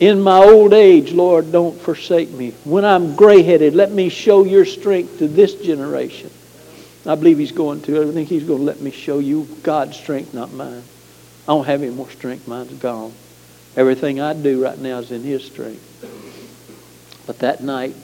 in 0.00 0.20
my 0.20 0.38
old 0.38 0.72
age, 0.72 1.12
Lord, 1.12 1.52
don't 1.52 1.78
forsake 1.80 2.30
me. 2.30 2.52
When 2.64 2.84
I'm 2.84 3.14
gray 3.14 3.42
headed, 3.42 3.74
let 3.74 3.92
me 3.92 4.08
show 4.08 4.44
your 4.44 4.64
strength 4.64 5.18
to 5.18 5.28
this 5.28 5.54
generation. 5.54 6.30
I 7.06 7.14
believe 7.14 7.38
he's 7.38 7.52
going 7.52 7.80
to. 7.82 8.08
I 8.08 8.12
think 8.12 8.28
he's 8.28 8.44
going 8.44 8.58
to 8.58 8.64
let 8.64 8.80
me 8.80 8.90
show 8.90 9.18
you 9.18 9.48
God's 9.62 9.96
strength, 9.96 10.34
not 10.34 10.52
mine. 10.52 10.82
I 11.48 11.52
don't 11.52 11.64
have 11.64 11.82
any 11.82 11.92
more 11.92 12.10
strength. 12.10 12.46
Mine's 12.46 12.72
gone. 12.74 13.12
Everything 13.76 14.20
I 14.20 14.34
do 14.34 14.62
right 14.62 14.78
now 14.78 14.98
is 14.98 15.10
in 15.10 15.22
his 15.22 15.44
strength. 15.44 15.86
But 17.26 17.38
that 17.38 17.62
night, 17.62 17.94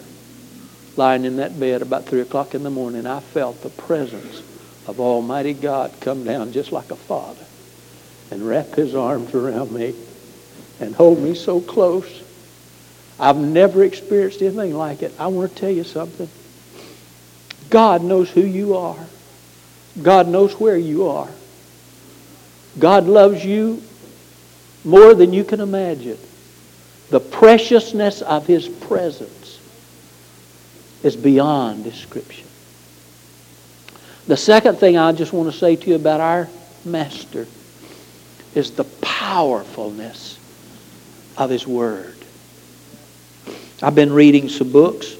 lying 0.97 1.25
in 1.25 1.37
that 1.37 1.59
bed 1.59 1.83
about 1.83 2.07
3 2.07 2.21
o'clock 2.21 2.55
in 2.55 2.63
the 2.63 2.71
morning, 2.71 3.07
I 3.07 3.21
felt 3.21 3.63
the 3.63 3.69
presence 3.69 4.43
of 4.87 5.01
Almighty 5.01 5.53
God 5.53 5.93
come 6.01 6.25
down 6.25 6.53
just 6.53 6.73
like 6.73 6.91
a 6.91 6.97
father 6.97 7.45
and 8.31 8.47
wrap 8.47 8.75
his 8.75 8.95
arms 8.95 9.35
around 9.35 9.73
me 9.73 9.95
and 10.81 10.95
hold 10.95 11.19
me 11.19 11.35
so 11.35 11.61
close. 11.61 12.23
I've 13.19 13.37
never 13.37 13.83
experienced 13.83 14.43
anything 14.43 14.75
like 14.75 15.03
it. 15.03 15.13
I 15.19 15.27
want 15.27 15.55
to 15.55 15.61
tell 15.61 15.71
you 15.71 15.85
something. 15.85 16.29
God 17.77 18.03
knows 18.03 18.31
who 18.31 18.41
you 18.41 18.75
are. 18.79 19.07
God 20.03 20.29
knows 20.29 20.59
where 20.59 20.79
you 20.79 21.09
are. 21.09 21.29
God 22.79 23.05
loves 23.05 23.45
you 23.45 23.83
more 24.83 25.13
than 25.13 25.35
you 25.35 25.45
can 25.45 25.61
imagine. 25.61 26.17
The 27.11 27.21
preciousness 27.21 28.23
of 28.23 28.47
his 28.47 28.67
presence 28.67 29.61
is 31.03 31.17
beyond 31.17 31.85
description. 31.85 32.47
The 34.27 34.39
second 34.39 34.79
thing 34.79 34.97
I 34.97 35.13
just 35.13 35.35
want 35.35 35.53
to 35.53 35.59
say 35.59 35.77
to 35.77 35.91
you 35.91 35.97
about 35.97 36.23
our 36.23 36.49
master 36.83 37.47
is 38.55 38.71
the 38.71 38.85
powerfulness 39.03 40.39
of 41.37 41.51
His 41.51 41.67
Word. 41.67 42.17
I've 43.83 43.95
been 43.95 44.15
reading 44.15 44.49
some 44.49 44.73
books. 44.73 45.15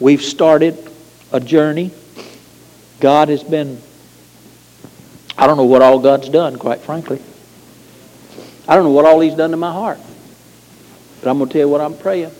We've 0.00 0.20
started 0.20 0.87
a 1.32 1.40
journey. 1.40 1.90
God 3.00 3.28
has 3.28 3.44
been, 3.44 3.80
I 5.36 5.46
don't 5.46 5.56
know 5.56 5.64
what 5.64 5.82
all 5.82 5.98
God's 5.98 6.28
done, 6.28 6.56
quite 6.56 6.80
frankly. 6.80 7.22
I 8.66 8.74
don't 8.74 8.84
know 8.84 8.90
what 8.90 9.04
all 9.04 9.20
He's 9.20 9.34
done 9.34 9.50
to 9.52 9.56
my 9.56 9.72
heart. 9.72 9.98
But 11.20 11.30
I'm 11.30 11.38
going 11.38 11.48
to 11.48 11.52
tell 11.52 11.66
you 11.66 11.68
what 11.68 11.80
I'm 11.80 11.96
praying. 11.96 12.32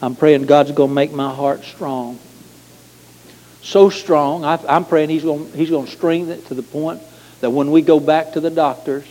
I'm 0.00 0.14
praying 0.14 0.46
God's 0.46 0.72
going 0.72 0.90
to 0.90 0.94
make 0.94 1.12
my 1.12 1.34
heart 1.34 1.64
strong. 1.64 2.18
So 3.62 3.90
strong, 3.90 4.44
I, 4.44 4.58
am 4.68 4.84
praying 4.84 5.08
He's 5.08 5.24
going, 5.24 5.50
he's 5.52 5.70
going 5.70 5.86
to 5.86 5.92
strengthen 5.92 6.38
it 6.38 6.46
to 6.46 6.54
the 6.54 6.62
point 6.62 7.02
that 7.40 7.50
when 7.50 7.70
we 7.70 7.82
go 7.82 7.98
back 7.98 8.32
to 8.32 8.40
the 8.40 8.50
doctors, 8.50 9.04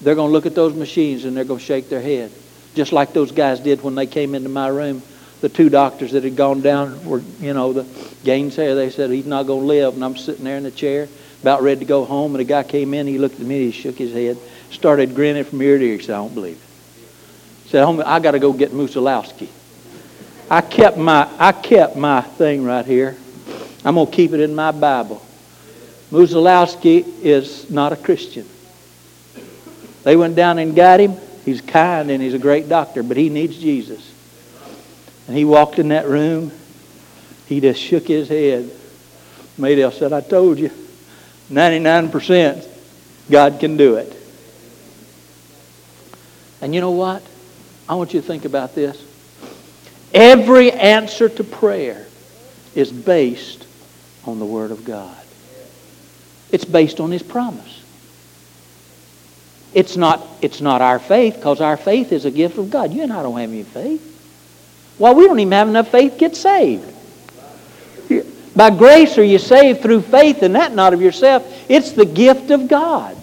they're 0.00 0.14
going 0.14 0.28
to 0.28 0.32
look 0.32 0.46
at 0.46 0.54
those 0.54 0.74
machines 0.74 1.24
and 1.24 1.36
they're 1.36 1.44
going 1.44 1.60
to 1.60 1.64
shake 1.64 1.88
their 1.88 2.00
head. 2.00 2.30
Just 2.74 2.92
like 2.92 3.12
those 3.12 3.32
guys 3.32 3.60
did 3.60 3.82
when 3.82 3.94
they 3.94 4.06
came 4.06 4.34
into 4.34 4.48
my 4.48 4.68
room. 4.68 5.02
The 5.44 5.50
two 5.50 5.68
doctors 5.68 6.12
that 6.12 6.24
had 6.24 6.36
gone 6.36 6.62
down 6.62 7.04
were, 7.04 7.20
you 7.38 7.52
know, 7.52 7.74
the 7.74 7.82
gainsayer. 7.82 8.74
They 8.74 8.88
said, 8.88 9.10
he's 9.10 9.26
not 9.26 9.46
going 9.46 9.60
to 9.60 9.66
live. 9.66 9.92
And 9.92 10.02
I'm 10.02 10.16
sitting 10.16 10.42
there 10.42 10.56
in 10.56 10.62
the 10.62 10.70
chair, 10.70 11.06
about 11.42 11.62
ready 11.62 11.80
to 11.80 11.84
go 11.84 12.06
home. 12.06 12.34
And 12.34 12.40
a 12.40 12.44
guy 12.44 12.62
came 12.62 12.94
in. 12.94 13.06
He 13.06 13.18
looked 13.18 13.34
at 13.38 13.46
me. 13.46 13.66
He 13.66 13.70
shook 13.70 13.96
his 13.96 14.14
head, 14.14 14.38
started 14.70 15.14
grinning 15.14 15.44
from 15.44 15.60
ear 15.60 15.76
to 15.76 15.84
ear. 15.84 15.98
He 15.98 16.02
said, 16.02 16.14
I 16.14 16.20
don't 16.20 16.34
believe 16.34 16.56
it. 16.56 17.64
He 17.64 17.68
said, 17.68 17.84
I 17.84 18.20
got 18.20 18.30
to 18.30 18.38
go 18.38 18.54
get 18.54 18.70
Musalowski. 18.70 19.48
I 20.50 20.62
kept 20.62 20.96
my 20.96 21.28
I 21.38 21.52
kept 21.52 21.94
my 21.94 22.22
thing 22.22 22.64
right 22.64 22.86
here. 22.86 23.14
I'm 23.84 23.96
gonna 23.96 24.10
keep 24.10 24.32
it 24.32 24.40
in 24.40 24.54
my 24.54 24.70
Bible. 24.70 25.22
Musalowski 26.10 27.04
is 27.22 27.70
not 27.70 27.92
a 27.92 27.96
Christian. 27.96 28.48
They 30.04 30.16
went 30.16 30.36
down 30.36 30.58
and 30.58 30.74
got 30.74 31.00
him. 31.00 31.18
He's 31.44 31.60
kind 31.60 32.10
and 32.10 32.22
he's 32.22 32.32
a 32.32 32.38
great 32.38 32.66
doctor, 32.66 33.02
but 33.02 33.18
he 33.18 33.28
needs 33.28 33.58
Jesus. 33.58 34.13
And 35.26 35.36
he 35.36 35.44
walked 35.44 35.78
in 35.78 35.88
that 35.88 36.06
room. 36.06 36.52
He 37.46 37.60
just 37.60 37.80
shook 37.80 38.06
his 38.06 38.28
head. 38.28 38.70
Maydell 39.58 39.92
said, 39.92 40.12
I 40.12 40.20
told 40.20 40.58
you, 40.58 40.70
99% 41.50 42.68
God 43.30 43.60
can 43.60 43.76
do 43.76 43.96
it. 43.96 44.14
And 46.60 46.74
you 46.74 46.80
know 46.80 46.90
what? 46.90 47.22
I 47.88 47.94
want 47.94 48.14
you 48.14 48.20
to 48.20 48.26
think 48.26 48.44
about 48.44 48.74
this. 48.74 49.02
Every 50.12 50.70
answer 50.72 51.28
to 51.28 51.44
prayer 51.44 52.06
is 52.74 52.90
based 52.92 53.66
on 54.24 54.38
the 54.38 54.44
Word 54.44 54.70
of 54.70 54.84
God. 54.84 55.16
It's 56.50 56.64
based 56.64 57.00
on 57.00 57.10
His 57.10 57.22
promise. 57.22 57.82
It's 59.74 59.96
not, 59.96 60.24
it's 60.40 60.60
not 60.60 60.80
our 60.80 60.98
faith 60.98 61.34
because 61.34 61.60
our 61.60 61.76
faith 61.76 62.12
is 62.12 62.24
a 62.24 62.30
gift 62.30 62.58
of 62.58 62.70
God. 62.70 62.92
You 62.92 63.02
and 63.02 63.12
I 63.12 63.22
don't 63.22 63.38
have 63.38 63.50
any 63.50 63.64
faith. 63.64 64.13
Well, 64.98 65.14
we 65.14 65.26
don't 65.26 65.40
even 65.40 65.52
have 65.52 65.68
enough 65.68 65.88
faith 65.88 66.14
to 66.14 66.18
get 66.18 66.36
saved. 66.36 66.90
By 68.56 68.70
grace 68.70 69.18
are 69.18 69.24
you 69.24 69.38
saved 69.38 69.82
through 69.82 70.02
faith, 70.02 70.42
and 70.42 70.54
that 70.54 70.72
not 70.72 70.94
of 70.94 71.02
yourself. 71.02 71.44
It's 71.68 71.92
the 71.92 72.04
gift 72.04 72.50
of 72.50 72.68
God. 72.68 73.16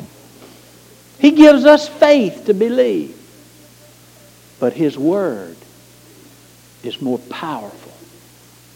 He 1.19 1.31
gives 1.31 1.65
us 1.65 1.87
faith 1.87 2.45
to 2.47 2.53
believe. 2.53 3.17
But 4.59 4.73
His 4.73 4.97
Word 4.97 5.55
is 6.83 7.01
more 7.01 7.19
powerful 7.19 7.93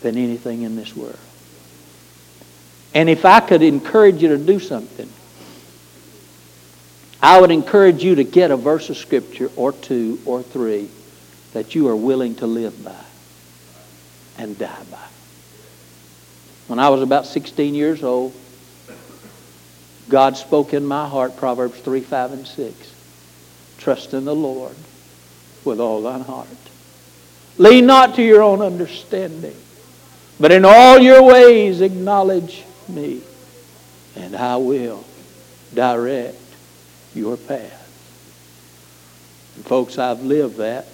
than 0.02 0.18
anything 0.18 0.62
in 0.62 0.76
this 0.76 0.96
world. 0.96 1.20
And 2.94 3.10
if 3.10 3.26
I 3.26 3.42
could 3.42 3.62
encourage 3.62 4.22
you 4.22 4.30
to 4.30 4.38
do 4.38 4.60
something, 4.60 5.10
I 7.22 7.42
would 7.42 7.52
encourage 7.52 8.04
you 8.04 8.16
to 8.16 8.24
get 8.24 8.52
a 8.52 8.58
verse 8.58 8.90
of 8.90 8.96
Scripture 8.96 9.52
or 9.58 9.74
two 9.74 10.20
or 10.26 10.42
three 10.42 10.90
that 11.56 11.74
you 11.74 11.88
are 11.88 11.96
willing 11.96 12.36
to 12.36 12.46
live 12.46 12.84
by 12.84 12.94
and 14.38 14.60
die 14.60 14.84
by. 14.92 15.08
When 16.68 16.80
I 16.80 16.90
was 16.90 17.02
about 17.02 17.26
16 17.26 17.74
years 17.74 18.04
old, 18.04 18.36
God 20.10 20.36
spoke 20.36 20.74
in 20.74 20.86
my 20.86 21.08
heart 21.08 21.38
Proverbs 21.38 21.80
3, 21.80 22.02
5, 22.02 22.34
and 22.34 22.46
6. 22.46 22.94
Trust 23.78 24.14
in 24.14 24.26
the 24.26 24.36
Lord 24.36 24.76
with 25.64 25.80
all 25.80 26.02
thine 26.02 26.20
heart. 26.20 26.48
Lean 27.58 27.86
not 27.86 28.16
to 28.16 28.22
your 28.22 28.42
own 28.42 28.62
understanding, 28.62 29.56
but 30.38 30.52
in 30.52 30.66
all 30.66 31.00
your 31.00 31.24
ways 31.24 31.80
acknowledge 31.80 32.66
me, 32.90 33.22
and 34.18 34.36
I 34.36 34.58
will 34.58 35.06
direct 35.74 36.36
your 37.14 37.38
path. 37.38 37.82
And 39.56 39.66
folks, 39.66 39.98
I've 39.98 40.22
lived 40.22 40.58
that 40.58 40.86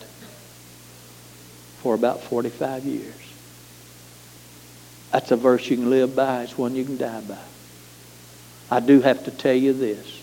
for 1.81 1.95
about 1.95 2.21
45 2.21 2.85
years. 2.85 3.13
That's 5.11 5.31
a 5.31 5.35
verse 5.35 5.67
you 5.67 5.77
can 5.77 5.89
live 5.89 6.15
by. 6.15 6.43
It's 6.43 6.57
one 6.57 6.75
you 6.75 6.85
can 6.85 6.97
die 6.97 7.21
by. 7.21 7.37
I 8.69 8.79
do 8.79 9.01
have 9.01 9.25
to 9.25 9.31
tell 9.31 9.55
you 9.55 9.73
this. 9.73 10.21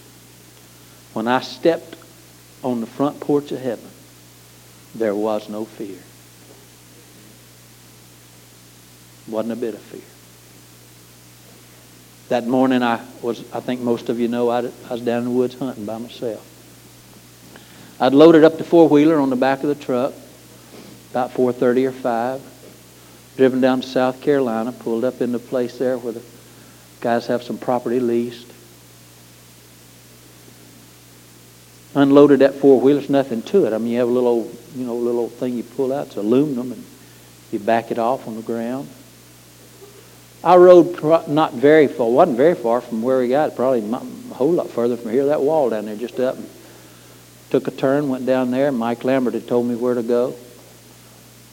When 1.15 1.27
I 1.27 1.41
stepped 1.41 1.97
on 2.63 2.81
the 2.81 2.87
front 2.87 3.19
porch 3.19 3.51
of 3.51 3.61
heaven, 3.61 3.91
there 4.95 5.17
was 5.17 5.49
no 5.49 5.65
fear. 5.65 5.99
Wasn't 9.27 9.53
a 9.53 9.57
bit 9.57 9.75
of 9.75 9.81
fear. 9.81 10.01
That 12.29 12.47
morning, 12.47 12.85
I 12.85 13.05
was, 13.21 13.43
I 13.53 13.61
think 13.61 13.81
most 13.81 14.09
of 14.09 14.21
you 14.21 14.29
know, 14.29 14.49
I 14.49 14.71
was 14.91 15.01
down 15.01 15.19
in 15.19 15.25
the 15.25 15.31
woods 15.31 15.59
hunting 15.59 15.85
by 15.87 15.99
myself. 15.99 16.47
I'd 18.01 18.15
loaded 18.15 18.45
up 18.45 18.59
the 18.59 18.65
four-wheeler 18.65 19.19
on 19.19 19.29
the 19.29 19.37
back 19.37 19.65
of 19.65 19.69
the 19.69 19.75
truck 19.75 20.15
about 21.11 21.33
4.30 21.33 21.89
or 21.89 21.93
5, 21.93 22.43
driven 23.37 23.61
down 23.61 23.81
to 23.81 23.87
South 23.87 24.21
Carolina, 24.21 24.73
pulled 24.73 25.05
up 25.05 25.21
in 25.21 25.33
the 25.33 25.39
place 25.39 25.79
there 25.79 25.99
where 25.99 26.13
the 26.13 26.23
guys 27.01 27.27
have 27.27 27.43
some 27.43 27.59
property 27.59 28.01
leased. 28.01 28.47
Unloaded 31.95 32.41
that 32.41 32.55
four-wheeler, 32.55 33.01
there's 33.01 33.11
nothing 33.11 33.43
to 33.43 33.65
it. 33.65 33.73
I 33.73 33.79
mean, 33.79 33.93
you 33.93 33.99
have 33.99 34.09
a 34.09 34.13
little, 34.13 34.51
you 34.77 34.85
know, 34.85 34.95
little 34.95 35.29
thing 35.29 35.57
you 35.57 35.63
pull 35.63 35.93
out, 35.93 36.09
it's 36.09 36.17
aluminum, 36.17 36.73
and 36.73 36.85
you 37.51 37.59
back 37.59 37.91
it 37.91 37.99
off 37.99 38.29
on 38.29 38.37
the 38.37 38.43
ground. 38.43 38.89
I 40.45 40.57
rode 40.57 41.03
not 41.29 41.55
very 41.55 41.89
far, 41.89 42.09
wasn't 42.09 42.37
very 42.37 42.55
far 42.55 42.81
from 42.81 43.03
where 43.03 43.19
we 43.19 43.29
got 43.29 43.57
probably 43.57 43.81
a 43.81 44.35
whole 44.35 44.53
lot 44.53 44.71
further 44.71 44.97
from 44.97 45.11
here. 45.11 45.27
That 45.27 45.41
wall 45.41 45.71
down 45.71 45.87
there, 45.87 45.97
just 45.97 46.21
up. 46.21 46.37
Took 47.51 47.67
a 47.67 47.71
turn, 47.71 48.09
went 48.09 48.27
down 48.27 48.51
there. 48.51 48.71
Mike 48.71 49.03
Lambert 49.03 49.35
had 49.35 49.49
told 49.49 49.67
me 49.67 49.75
where 49.75 49.95
to 49.95 50.03
go, 50.03 50.37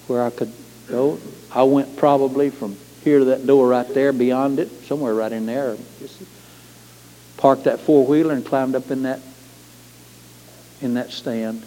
where 0.07 0.23
I 0.23 0.29
could 0.29 0.51
go. 0.87 1.19
I 1.51 1.63
went 1.63 1.97
probably 1.97 2.49
from 2.49 2.77
here 3.03 3.19
to 3.19 3.25
that 3.25 3.45
door 3.45 3.67
right 3.67 3.87
there, 3.93 4.11
beyond 4.11 4.59
it, 4.59 4.69
somewhere 4.85 5.13
right 5.13 5.31
in 5.31 5.45
there. 5.45 5.77
Just 5.99 6.21
parked 7.37 7.65
that 7.65 7.79
four 7.79 8.05
wheeler 8.05 8.33
and 8.33 8.45
climbed 8.45 8.75
up 8.75 8.91
in 8.91 9.03
that 9.03 9.19
in 10.81 10.95
that 10.95 11.11
stand, 11.11 11.63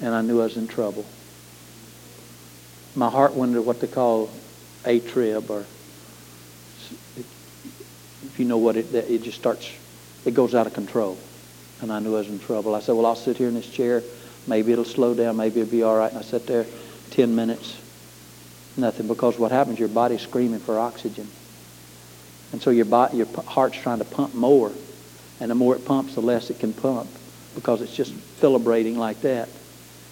and 0.00 0.14
I 0.14 0.20
knew 0.20 0.40
I 0.40 0.44
was 0.44 0.56
in 0.56 0.66
trouble. 0.66 1.04
My 2.96 3.08
heart 3.08 3.34
went 3.34 3.50
into 3.50 3.62
what 3.62 3.80
they 3.80 3.86
call 3.86 4.30
AFib, 4.84 5.48
or 5.48 5.64
if 8.24 8.34
you 8.38 8.44
know 8.44 8.58
what 8.58 8.76
it, 8.76 8.92
it 8.92 9.22
just 9.22 9.38
starts, 9.38 9.70
it 10.24 10.34
goes 10.34 10.54
out 10.54 10.66
of 10.66 10.74
control. 10.74 11.16
And 11.80 11.92
I 11.92 12.00
knew 12.00 12.16
I 12.16 12.18
was 12.18 12.28
in 12.28 12.40
trouble. 12.40 12.74
I 12.74 12.80
said, 12.80 12.96
well, 12.96 13.06
I'll 13.06 13.14
sit 13.14 13.36
here 13.36 13.46
in 13.46 13.54
this 13.54 13.68
chair. 13.68 14.02
Maybe 14.48 14.72
it'll 14.72 14.84
slow 14.84 15.14
down. 15.14 15.36
Maybe 15.36 15.60
it'll 15.60 15.70
be 15.70 15.82
all 15.82 15.96
right. 15.96 16.10
And 16.10 16.18
I 16.18 16.22
sat 16.22 16.46
there 16.46 16.66
10 17.10 17.34
minutes. 17.34 17.80
Nothing, 18.76 19.08
because 19.08 19.38
what 19.38 19.50
happens, 19.50 19.78
your 19.78 19.88
body's 19.88 20.20
screaming 20.20 20.60
for 20.60 20.78
oxygen. 20.78 21.26
And 22.52 22.62
so 22.62 22.70
your, 22.70 22.84
body, 22.84 23.18
your 23.18 23.26
heart's 23.46 23.76
trying 23.76 23.98
to 23.98 24.04
pump 24.04 24.34
more. 24.34 24.72
And 25.40 25.50
the 25.50 25.54
more 25.54 25.76
it 25.76 25.84
pumps, 25.84 26.14
the 26.14 26.20
less 26.20 26.50
it 26.50 26.60
can 26.60 26.72
pump 26.72 27.08
because 27.54 27.82
it's 27.82 27.94
just 27.94 28.12
fibrillating 28.40 28.96
like 28.96 29.20
that. 29.22 29.48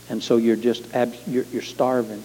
And 0.09 0.23
so 0.23 0.37
you're 0.37 0.57
just 0.57 0.85
you're, 1.27 1.45
you're 1.45 1.63
starving. 1.63 2.23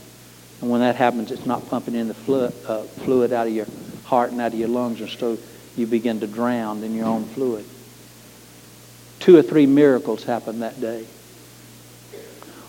And 0.62 0.70
when 0.70 0.82
that 0.82 0.96
happens, 0.96 1.32
it's 1.32 1.46
not 1.46 1.68
pumping 1.70 1.96
in 1.96 2.08
the 2.08 2.14
fluid, 2.14 2.54
uh, 2.68 2.84
fluid 2.84 3.34
out 3.34 3.48
of 3.48 3.54
your 3.54 3.66
heart 4.06 4.32
and 4.32 4.42
out 4.42 4.54
of 4.54 4.60
your 4.60 4.68
lungs, 4.68 5.00
and 5.02 5.10
so 5.10 5.38
you 5.76 5.88
begin 5.88 6.20
to 6.20 6.28
drown 6.28 6.84
in 6.84 6.94
your 6.94 7.06
own 7.06 7.26
fluid. 7.26 7.66
Two 9.20 9.38
or 9.38 9.42
three 9.42 9.66
miracles 9.66 10.24
happened 10.24 10.62
that 10.62 10.80
day. 10.82 11.06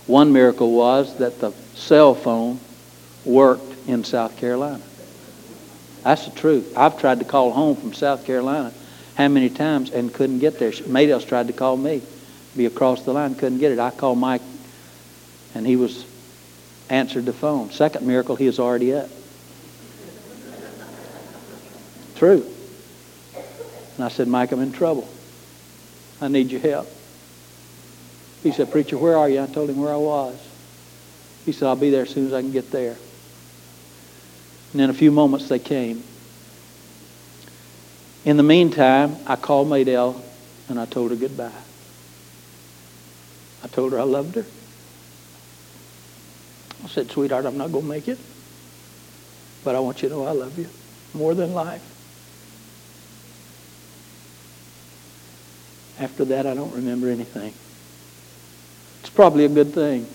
One 0.07 0.33
miracle 0.33 0.73
was 0.73 1.17
that 1.19 1.41
the 1.41 1.53
cell 1.75 2.15
phone 2.15 2.59
worked 3.25 3.89
in 3.89 4.05
South 4.05 4.37
Carolina. 4.37 4.83
That's 6.03 6.25
the 6.25 6.33
truth. 6.33 6.77
I've 6.77 6.99
tried 6.99 7.21
to 7.21 7.25
call 7.25 7.53
home 7.53 7.77
from 7.77 7.93
South 7.93 8.25
Carolina 8.25 8.73
how 9.15 9.29
many 9.29 9.49
times 9.49 9.91
and 9.91 10.13
couldn't 10.13 10.41
get 10.41 10.59
there. 10.59 10.73
Maydell's 10.87 11.25
tried 11.25 11.47
to 11.47 11.53
call 11.53 11.77
me, 11.77 12.03
be 12.57 12.67
across 12.67 13.03
the 13.03 13.13
line, 13.13 13.35
couldn't 13.35 13.59
get 13.59 13.73
it. 13.73 13.79
I 13.79 13.91
called 13.91 14.19
Mike, 14.19 14.43
and 15.55 15.67
he 15.67 15.77
was 15.77 16.05
answered 16.91 17.25
the 17.25 17.33
phone. 17.33 17.71
Second 17.71 18.07
miracle, 18.07 18.37
he 18.37 18.47
was 18.47 18.59
already 18.59 18.95
up. 18.95 19.09
True. 22.17 22.45
And 23.97 24.05
I 24.05 24.09
said, 24.09 24.29
Mike, 24.29 24.53
I'm 24.53 24.61
in 24.61 24.73
trouble. 24.73 25.09
I 26.21 26.29
need 26.29 26.51
your 26.51 26.61
help. 26.61 26.89
He 28.43 28.51
said, 28.51 28.71
Preacher, 28.73 28.99
where 28.99 29.17
are 29.17 29.29
you? 29.29 29.41
I 29.41 29.47
told 29.47 29.71
him 29.71 29.81
where 29.81 29.93
I 29.93 29.97
was. 29.97 30.37
He 31.45 31.53
said, 31.53 31.69
I'll 31.69 31.77
be 31.77 31.91
there 31.91 32.03
as 32.03 32.11
soon 32.11 32.27
as 32.27 32.33
I 32.33 32.41
can 32.41 32.53
get 32.53 32.71
there. 32.71 32.97
And 34.73 34.81
in 34.81 34.91
a 34.91 34.95
few 34.95 35.13
moments, 35.13 35.49
they 35.49 35.59
came. 35.59 36.03
In 38.25 38.37
the 38.37 38.43
meantime, 38.43 39.17
I 39.27 39.37
called 39.37 39.69
Maydell 39.69 40.21
and 40.69 40.79
I 40.79 40.87
told 40.87 41.11
her 41.11 41.17
goodbye. 41.17 41.51
I 43.63 43.69
told 43.69 43.93
her 43.93 44.01
I 44.01 44.05
loved 44.05 44.37
her. 44.37 44.47
I 46.85 46.89
said, 46.89 47.11
sweetheart, 47.11 47.47
I'm 47.47 47.59
not 47.59 47.71
going 47.71 47.85
to 47.85 47.91
make 47.91 48.09
it, 48.09 48.19
but 49.65 49.77
I 49.77 49.81
want 49.81 50.03
you 50.03 50.09
to 50.09 50.15
know 50.15 50.27
I 50.27 50.33
love 50.33 50.59
you 50.59 50.69
more 51.15 51.35
than 51.35 51.55
life. 51.55 51.83
After 56.01 56.25
that, 56.25 56.47
I 56.47 56.55
don't 56.55 56.75
remember 56.75 57.09
anything. 57.09 57.55
It's 59.03 59.11
probably 59.11 59.45
a 59.45 59.49
good 59.49 59.75
thing. 59.75 60.07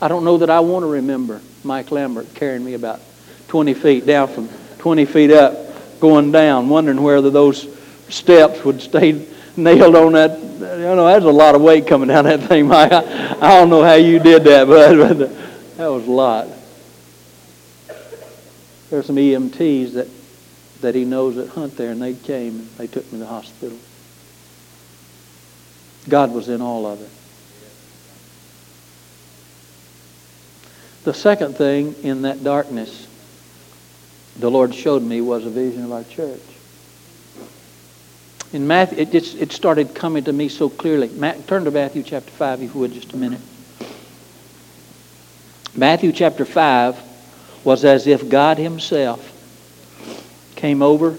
I 0.00 0.06
don't 0.06 0.24
know 0.24 0.38
that 0.38 0.48
I 0.48 0.60
want 0.60 0.84
to 0.84 0.86
remember 0.86 1.40
Mike 1.64 1.90
Lambert 1.90 2.32
carrying 2.34 2.64
me 2.64 2.74
about 2.74 3.00
20 3.48 3.74
feet 3.74 4.06
down 4.06 4.28
from 4.28 4.48
20 4.78 5.04
feet 5.06 5.32
up 5.32 5.98
going 5.98 6.30
down, 6.30 6.68
wondering 6.68 7.02
whether 7.02 7.30
those 7.30 7.66
steps 8.08 8.64
would 8.64 8.80
stay 8.80 9.26
nailed 9.56 9.96
on 9.96 10.12
that. 10.12 10.38
You 10.38 10.94
know, 10.94 11.04
that's 11.04 11.24
a 11.24 11.30
lot 11.30 11.56
of 11.56 11.62
weight 11.62 11.88
coming 11.88 12.08
down 12.08 12.26
that 12.26 12.42
thing, 12.42 12.68
Mike. 12.68 12.92
I, 12.92 13.36
I 13.40 13.58
don't 13.58 13.70
know 13.70 13.82
how 13.82 13.94
you 13.94 14.20
did 14.20 14.44
that, 14.44 14.66
but, 14.68 14.96
but 14.96 15.76
that 15.76 15.88
was 15.88 16.06
a 16.06 16.10
lot. 16.10 16.46
There's 18.88 19.06
some 19.06 19.16
EMTs 19.16 19.94
that, 19.94 20.08
that 20.80 20.94
he 20.94 21.04
knows 21.04 21.34
that 21.34 21.48
hunt 21.48 21.76
there, 21.76 21.90
and 21.90 22.00
they 22.00 22.14
came 22.14 22.60
and 22.60 22.70
they 22.76 22.86
took 22.86 23.04
me 23.06 23.12
to 23.12 23.16
the 23.16 23.26
hospital. 23.26 23.76
God 26.08 26.32
was 26.32 26.48
in 26.48 26.60
all 26.60 26.86
of 26.86 27.00
it. 27.00 27.08
The 31.04 31.14
second 31.14 31.56
thing 31.56 31.94
in 32.02 32.22
that 32.22 32.42
darkness 32.42 33.06
the 34.38 34.50
Lord 34.50 34.74
showed 34.74 35.02
me 35.02 35.20
was 35.20 35.46
a 35.46 35.50
vision 35.50 35.84
of 35.84 35.92
our 35.92 36.04
church. 36.04 36.40
In 38.52 38.66
Matthew, 38.66 38.98
it, 38.98 39.10
just, 39.10 39.36
it 39.36 39.52
started 39.52 39.94
coming 39.94 40.24
to 40.24 40.32
me 40.32 40.48
so 40.48 40.68
clearly. 40.68 41.08
Matt, 41.08 41.46
turn 41.46 41.64
to 41.64 41.70
Matthew 41.70 42.02
chapter 42.02 42.30
5, 42.30 42.62
if 42.62 42.74
you 42.74 42.80
would, 42.80 42.92
just 42.92 43.12
a 43.12 43.16
minute. 43.16 43.40
Matthew 45.74 46.12
chapter 46.12 46.44
5 46.44 46.96
was 47.64 47.84
as 47.84 48.06
if 48.06 48.28
God 48.28 48.58
Himself 48.58 49.30
came 50.56 50.82
over, 50.82 51.18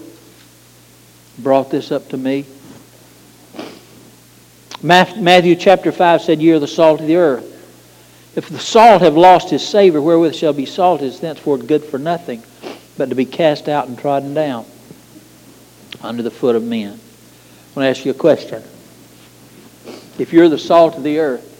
brought 1.38 1.70
this 1.70 1.92
up 1.92 2.08
to 2.08 2.16
me. 2.16 2.44
Matthew 4.82 5.56
chapter 5.56 5.92
5 5.92 6.22
said, 6.22 6.40
Ye 6.40 6.52
are 6.52 6.58
the 6.58 6.66
salt 6.66 7.00
of 7.00 7.06
the 7.06 7.16
earth. 7.16 7.55
If 8.36 8.50
the 8.50 8.58
salt 8.58 9.00
have 9.00 9.16
lost 9.16 9.48
his 9.48 9.66
savor, 9.66 10.00
wherewith 10.00 10.34
shall 10.34 10.52
be 10.52 10.66
salt 10.66 11.00
is 11.00 11.20
thenceforth 11.20 11.66
good 11.66 11.82
for 11.82 11.98
nothing 11.98 12.42
but 12.98 13.08
to 13.08 13.14
be 13.14 13.24
cast 13.24 13.66
out 13.66 13.88
and 13.88 13.98
trodden 13.98 14.34
down 14.34 14.66
under 16.02 16.22
the 16.22 16.30
foot 16.30 16.54
of 16.54 16.62
men. 16.62 16.92
I 16.92 17.78
want 17.78 17.86
to 17.86 17.88
ask 17.88 18.04
you 18.04 18.10
a 18.10 18.14
question. 18.14 18.62
If 20.18 20.34
you're 20.34 20.50
the 20.50 20.58
salt 20.58 20.96
of 20.96 21.02
the 21.02 21.18
earth, 21.18 21.54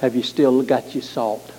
have 0.00 0.16
you 0.16 0.24
still 0.24 0.62
got 0.62 0.92
your 0.92 1.02
salt? 1.02 1.52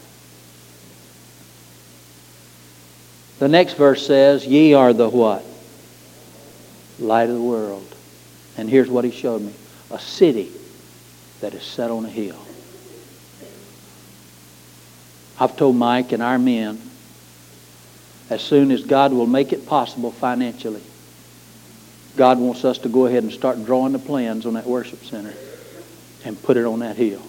The 3.40 3.48
next 3.48 3.76
verse 3.76 4.06
says, 4.06 4.46
Ye 4.46 4.74
are 4.74 4.92
the 4.92 5.10
what? 5.10 5.46
Light 7.00 7.30
of 7.30 7.36
the 7.36 7.42
world. 7.42 7.88
And 8.58 8.70
here's 8.70 8.90
what 8.90 9.06
he 9.06 9.12
showed 9.12 9.42
me 9.42 9.54
a 9.90 10.00
city 10.00 10.52
that 11.40 11.54
is 11.54 11.64
set 11.64 11.90
on 11.90 12.04
a 12.04 12.10
hill. 12.10 12.36
I've 15.40 15.56
told 15.56 15.76
Mike 15.76 16.12
and 16.12 16.22
our 16.22 16.38
men 16.38 16.82
as 18.30 18.42
soon 18.42 18.72
as 18.72 18.84
God 18.84 19.14
will 19.14 19.28
make 19.28 19.54
it 19.54 19.66
possible 19.66 20.12
financially. 20.12 20.84
God 22.18 22.40
wants 22.40 22.66
us 22.66 22.80
to 22.80 22.90
go 22.90 23.06
ahead 23.06 23.24
and 23.24 23.32
start 23.32 23.64
drawing 23.66 23.94
the 23.94 24.00
plans 24.00 24.46
on 24.46 24.56
that 24.56 24.66
worship 24.66 25.04
center 25.06 25.34
and 26.26 26.42
put 26.44 26.58
it 26.58 26.66
on 26.66 26.80
that 26.80 26.98
hill. 26.98 27.22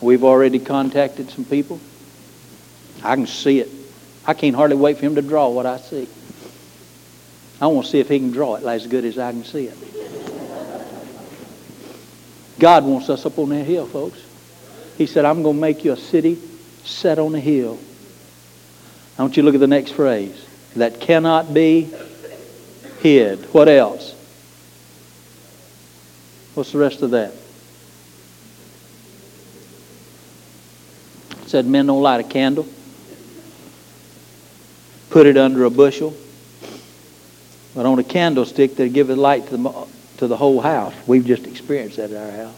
We've 0.00 0.24
already 0.24 0.58
contacted 0.58 1.30
some 1.30 1.46
people. 1.46 1.80
I 3.02 3.14
can 3.14 3.26
see 3.26 3.60
it. 3.60 3.70
I 4.26 4.34
can't 4.34 4.54
hardly 4.54 4.76
wait 4.76 4.98
for 4.98 5.06
him 5.06 5.14
to 5.14 5.22
draw 5.22 5.48
what 5.48 5.64
I 5.64 5.78
see. 5.78 6.06
I 7.60 7.68
want 7.68 7.86
to 7.86 7.92
see 7.92 8.00
if 8.00 8.08
he 8.10 8.18
can 8.18 8.30
draw 8.30 8.56
it 8.56 8.64
as 8.64 8.86
good 8.86 9.04
as 9.06 9.18
I 9.18 9.32
can 9.32 9.44
see 9.44 9.66
it. 9.66 9.78
God 12.58 12.84
wants 12.84 13.08
us 13.08 13.24
up 13.24 13.38
on 13.38 13.48
that 13.48 13.64
hill, 13.64 13.86
folks. 13.86 14.20
He 14.98 15.06
said, 15.06 15.24
I'm 15.24 15.42
going 15.42 15.56
to 15.56 15.60
make 15.60 15.84
you 15.84 15.92
a 15.92 15.96
city 15.96 16.38
set 16.84 17.18
on 17.18 17.34
a 17.34 17.40
hill 17.40 17.78
I 19.18 19.22
want 19.22 19.36
you 19.36 19.42
to 19.42 19.46
look 19.46 19.54
at 19.54 19.60
the 19.60 19.66
next 19.66 19.92
phrase. 19.92 20.44
That 20.74 21.00
cannot 21.00 21.54
be 21.54 21.88
hid. 23.00 23.44
What 23.54 23.68
else? 23.68 24.12
What's 26.54 26.72
the 26.72 26.78
rest 26.78 27.02
of 27.02 27.12
that? 27.12 27.32
It 31.42 31.48
said 31.48 31.66
men 31.66 31.86
don't 31.86 32.02
light 32.02 32.20
a 32.20 32.28
candle. 32.28 32.66
put 35.10 35.26
it 35.26 35.36
under 35.36 35.64
a 35.64 35.70
bushel. 35.70 36.16
But 37.76 37.86
on 37.86 37.98
a 38.00 38.04
candlestick, 38.04 38.74
they 38.74 38.88
give 38.88 39.10
it 39.10 39.16
light 39.16 39.46
to 39.48 39.56
the, 39.56 39.86
to 40.18 40.26
the 40.26 40.36
whole 40.36 40.60
house. 40.60 40.94
We've 41.06 41.24
just 41.24 41.46
experienced 41.46 41.98
that 41.98 42.10
at 42.10 42.16
our 42.16 42.46
house. 42.46 42.56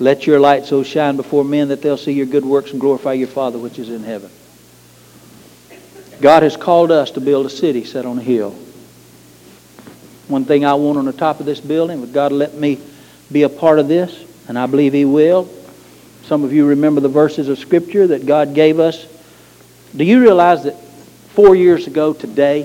Let 0.00 0.26
your 0.26 0.40
light 0.40 0.64
so 0.64 0.82
shine 0.82 1.16
before 1.16 1.44
men 1.44 1.68
that 1.68 1.82
they'll 1.82 1.98
see 1.98 2.12
your 2.12 2.24
good 2.24 2.44
works 2.44 2.70
and 2.70 2.80
glorify 2.80 3.12
your 3.12 3.28
Father 3.28 3.58
which 3.58 3.78
is 3.78 3.90
in 3.90 4.02
heaven. 4.02 4.30
God 6.22 6.42
has 6.42 6.56
called 6.56 6.90
us 6.90 7.10
to 7.12 7.20
build 7.20 7.44
a 7.44 7.50
city 7.50 7.84
set 7.84 8.06
on 8.06 8.18
a 8.18 8.22
hill. 8.22 8.52
One 10.26 10.46
thing 10.46 10.64
I 10.64 10.72
want 10.72 10.96
on 10.96 11.04
the 11.04 11.12
top 11.12 11.38
of 11.38 11.44
this 11.44 11.60
building, 11.60 12.00
but 12.00 12.14
God 12.14 12.32
let 12.32 12.54
me 12.54 12.80
be 13.30 13.42
a 13.42 13.50
part 13.50 13.78
of 13.78 13.88
this, 13.88 14.24
and 14.48 14.58
I 14.58 14.64
believe 14.64 14.94
He 14.94 15.04
will. 15.04 15.46
Some 16.22 16.44
of 16.44 16.52
you 16.52 16.66
remember 16.66 17.02
the 17.02 17.08
verses 17.08 17.48
of 17.48 17.58
Scripture 17.58 18.06
that 18.06 18.24
God 18.24 18.54
gave 18.54 18.80
us. 18.80 19.06
Do 19.94 20.04
you 20.04 20.22
realize 20.22 20.64
that 20.64 20.80
four 21.34 21.54
years 21.54 21.86
ago 21.86 22.14
today, 22.14 22.64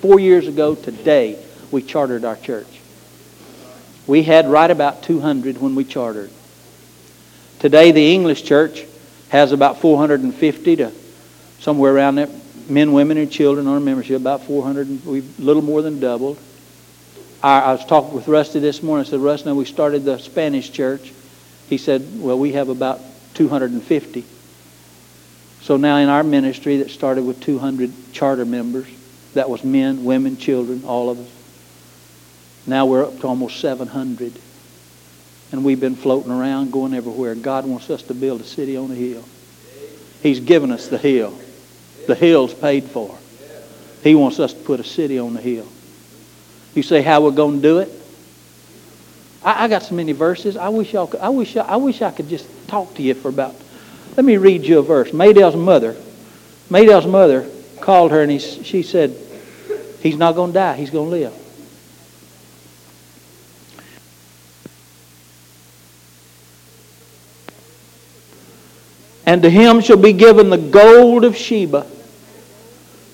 four 0.00 0.20
years 0.20 0.46
ago 0.46 0.76
today, 0.76 1.42
we 1.72 1.82
chartered 1.82 2.24
our 2.24 2.36
church? 2.36 2.68
We 4.06 4.22
had 4.22 4.48
right 4.48 4.70
about 4.70 5.02
200 5.02 5.58
when 5.58 5.74
we 5.74 5.82
chartered. 5.82 6.30
Today, 7.58 7.90
the 7.90 8.12
English 8.14 8.44
church 8.44 8.84
has 9.30 9.52
about 9.52 9.80
450 9.80 10.76
to 10.76 10.92
somewhere 11.58 11.92
around 11.92 12.14
there, 12.14 12.28
men, 12.68 12.92
women, 12.92 13.18
and 13.18 13.30
children 13.30 13.66
on 13.66 13.74
our 13.74 13.80
membership, 13.80 14.20
about 14.20 14.44
400, 14.44 15.04
we've 15.04 15.38
a 15.38 15.42
little 15.42 15.62
more 15.62 15.82
than 15.82 15.98
doubled. 15.98 16.38
I, 17.42 17.60
I 17.60 17.72
was 17.72 17.84
talking 17.84 18.14
with 18.14 18.28
Rusty 18.28 18.60
this 18.60 18.82
morning. 18.82 19.06
I 19.06 19.10
said, 19.10 19.20
Rusty, 19.20 19.48
now 19.48 19.54
we 19.54 19.64
started 19.64 20.04
the 20.04 20.18
Spanish 20.18 20.70
church. 20.70 21.12
He 21.68 21.78
said, 21.78 22.06
well, 22.20 22.38
we 22.38 22.52
have 22.52 22.68
about 22.68 23.00
250. 23.34 24.24
So 25.60 25.76
now 25.76 25.96
in 25.96 26.08
our 26.08 26.22
ministry 26.22 26.78
that 26.78 26.90
started 26.90 27.24
with 27.24 27.40
200 27.40 27.92
charter 28.12 28.44
members, 28.44 28.86
that 29.34 29.50
was 29.50 29.64
men, 29.64 30.04
women, 30.04 30.36
children, 30.36 30.84
all 30.84 31.10
of 31.10 31.18
us. 31.18 31.28
Now 32.66 32.86
we're 32.86 33.04
up 33.04 33.18
to 33.20 33.26
almost 33.26 33.60
700. 33.60 34.32
And 35.50 35.64
we've 35.64 35.80
been 35.80 35.96
floating 35.96 36.30
around, 36.30 36.72
going 36.72 36.94
everywhere. 36.94 37.34
God 37.34 37.66
wants 37.66 37.88
us 37.90 38.02
to 38.04 38.14
build 38.14 38.40
a 38.40 38.44
city 38.44 38.76
on 38.76 38.90
a 38.90 38.94
hill. 38.94 39.24
He's 40.22 40.40
given 40.40 40.70
us 40.70 40.88
the 40.88 40.98
hill. 40.98 41.38
The 42.06 42.14
hill's 42.14 42.54
paid 42.54 42.84
for. 42.84 43.16
He 44.02 44.14
wants 44.14 44.40
us 44.40 44.52
to 44.52 44.60
put 44.60 44.80
a 44.80 44.84
city 44.84 45.18
on 45.18 45.34
the 45.34 45.40
hill. 45.40 45.66
You 46.74 46.82
say 46.82 47.02
how 47.02 47.22
we're 47.22 47.30
going 47.30 47.56
to 47.56 47.62
do 47.62 47.78
it? 47.78 47.90
I, 49.42 49.64
I 49.64 49.68
got 49.68 49.82
so 49.82 49.94
many 49.94 50.12
verses. 50.12 50.56
I 50.56 50.68
wish 50.68 50.92
y'all 50.92 51.06
could, 51.06 51.20
I 51.20 51.28
wish 51.28 51.56
I, 51.56 51.62
I 51.62 51.76
wish 51.76 52.02
I 52.02 52.10
could 52.10 52.28
just 52.28 52.46
talk 52.68 52.94
to 52.94 53.02
you 53.02 53.14
for 53.14 53.28
about. 53.28 53.54
Let 54.16 54.24
me 54.24 54.36
read 54.36 54.64
you 54.64 54.78
a 54.78 54.82
verse. 54.82 55.12
Maydell's 55.12 55.56
mother, 55.56 55.96
Maydell's 56.70 57.06
mother 57.06 57.48
called 57.80 58.10
her 58.10 58.22
and 58.22 58.30
he, 58.30 58.38
she 58.38 58.82
said, 58.82 59.16
"He's 60.00 60.16
not 60.16 60.34
going 60.34 60.50
to 60.50 60.54
die. 60.54 60.76
He's 60.76 60.90
going 60.90 61.06
to 61.06 61.10
live." 61.10 61.47
And 69.28 69.42
to 69.42 69.50
him 69.50 69.82
shall 69.82 69.98
be 69.98 70.14
given 70.14 70.48
the 70.48 70.56
gold 70.56 71.22
of 71.22 71.36
Sheba. 71.36 71.86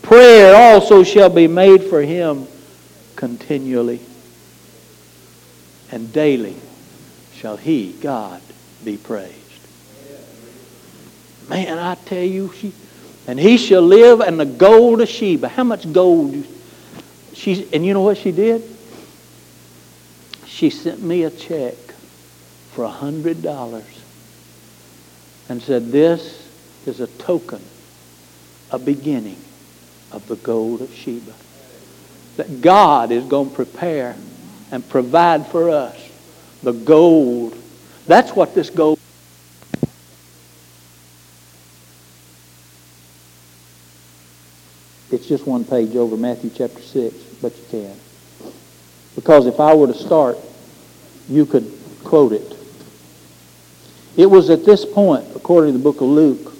Prayer 0.01 0.55
also 0.55 1.03
shall 1.03 1.29
be 1.29 1.49
made 1.49 1.83
for 1.83 2.03
him 2.03 2.47
continually. 3.17 3.99
And 5.91 6.13
daily 6.13 6.55
shall 7.35 7.57
he, 7.57 7.95
God, 7.95 8.41
be 8.85 8.97
praised. 8.97 9.35
Man, 11.49 11.81
I 11.81 11.97
tell 11.97 12.23
you, 12.23 12.53
she, 12.53 12.73
and 13.27 13.37
he 13.37 13.57
shall 13.59 13.83
live 13.83 14.21
in 14.21 14.37
the 14.37 14.47
gold 14.47 15.01
of 15.01 15.09
Sheba. 15.09 15.49
How 15.49 15.65
much 15.65 15.93
gold? 15.93 16.47
She's, 17.33 17.73
and 17.73 17.85
you 17.85 17.93
know 17.93 18.03
what 18.03 18.19
she 18.19 18.31
did? 18.31 18.63
She 20.47 20.71
sent 20.71 21.03
me 21.03 21.25
a 21.25 21.31
check 21.33 21.75
for 22.71 22.85
a 22.85 22.89
hundred 22.89 23.43
dollars 23.43 23.94
and 25.49 25.63
said, 25.63 25.91
This 25.91 26.49
is 26.87 27.01
a 27.01 27.07
token, 27.07 27.63
a 28.71 28.79
beginning 28.79 29.39
of 30.13 30.27
the 30.29 30.37
gold 30.37 30.83
of 30.83 30.93
Sheba. 30.95 31.33
That 32.37 32.61
God 32.61 33.13
is 33.13 33.25
going 33.25 33.51
to 33.51 33.55
prepare 33.55 34.17
and 34.71 34.89
provide 34.89 35.47
for 35.47 35.71
us 35.71 35.97
the 36.63 36.73
gold. 36.73 37.57
That's 38.07 38.33
what 38.33 38.55
this 38.55 38.71
gold 38.71 38.99
It's 45.15 45.27
just 45.27 45.47
one 45.47 45.65
page 45.65 45.95
over 45.95 46.17
Matthew 46.17 46.51
chapter 46.53 46.81
6, 46.81 47.15
but 47.41 47.57
you 47.57 47.65
can. 47.71 47.97
Because 49.15 49.47
if 49.47 49.61
I 49.61 49.73
were 49.73 49.87
to 49.87 49.95
start, 49.95 50.37
you 51.29 51.47
could 51.47 51.73
quote 52.03 52.33
it. 52.33 52.57
It 54.17 54.27
was 54.27 54.51
at 54.51 54.65
this 54.65 54.85
point, 54.85 55.25
according 55.35 55.73
to 55.73 55.79
the 55.79 55.83
book 55.83 55.97
of 55.97 56.09
Luke, 56.09 56.53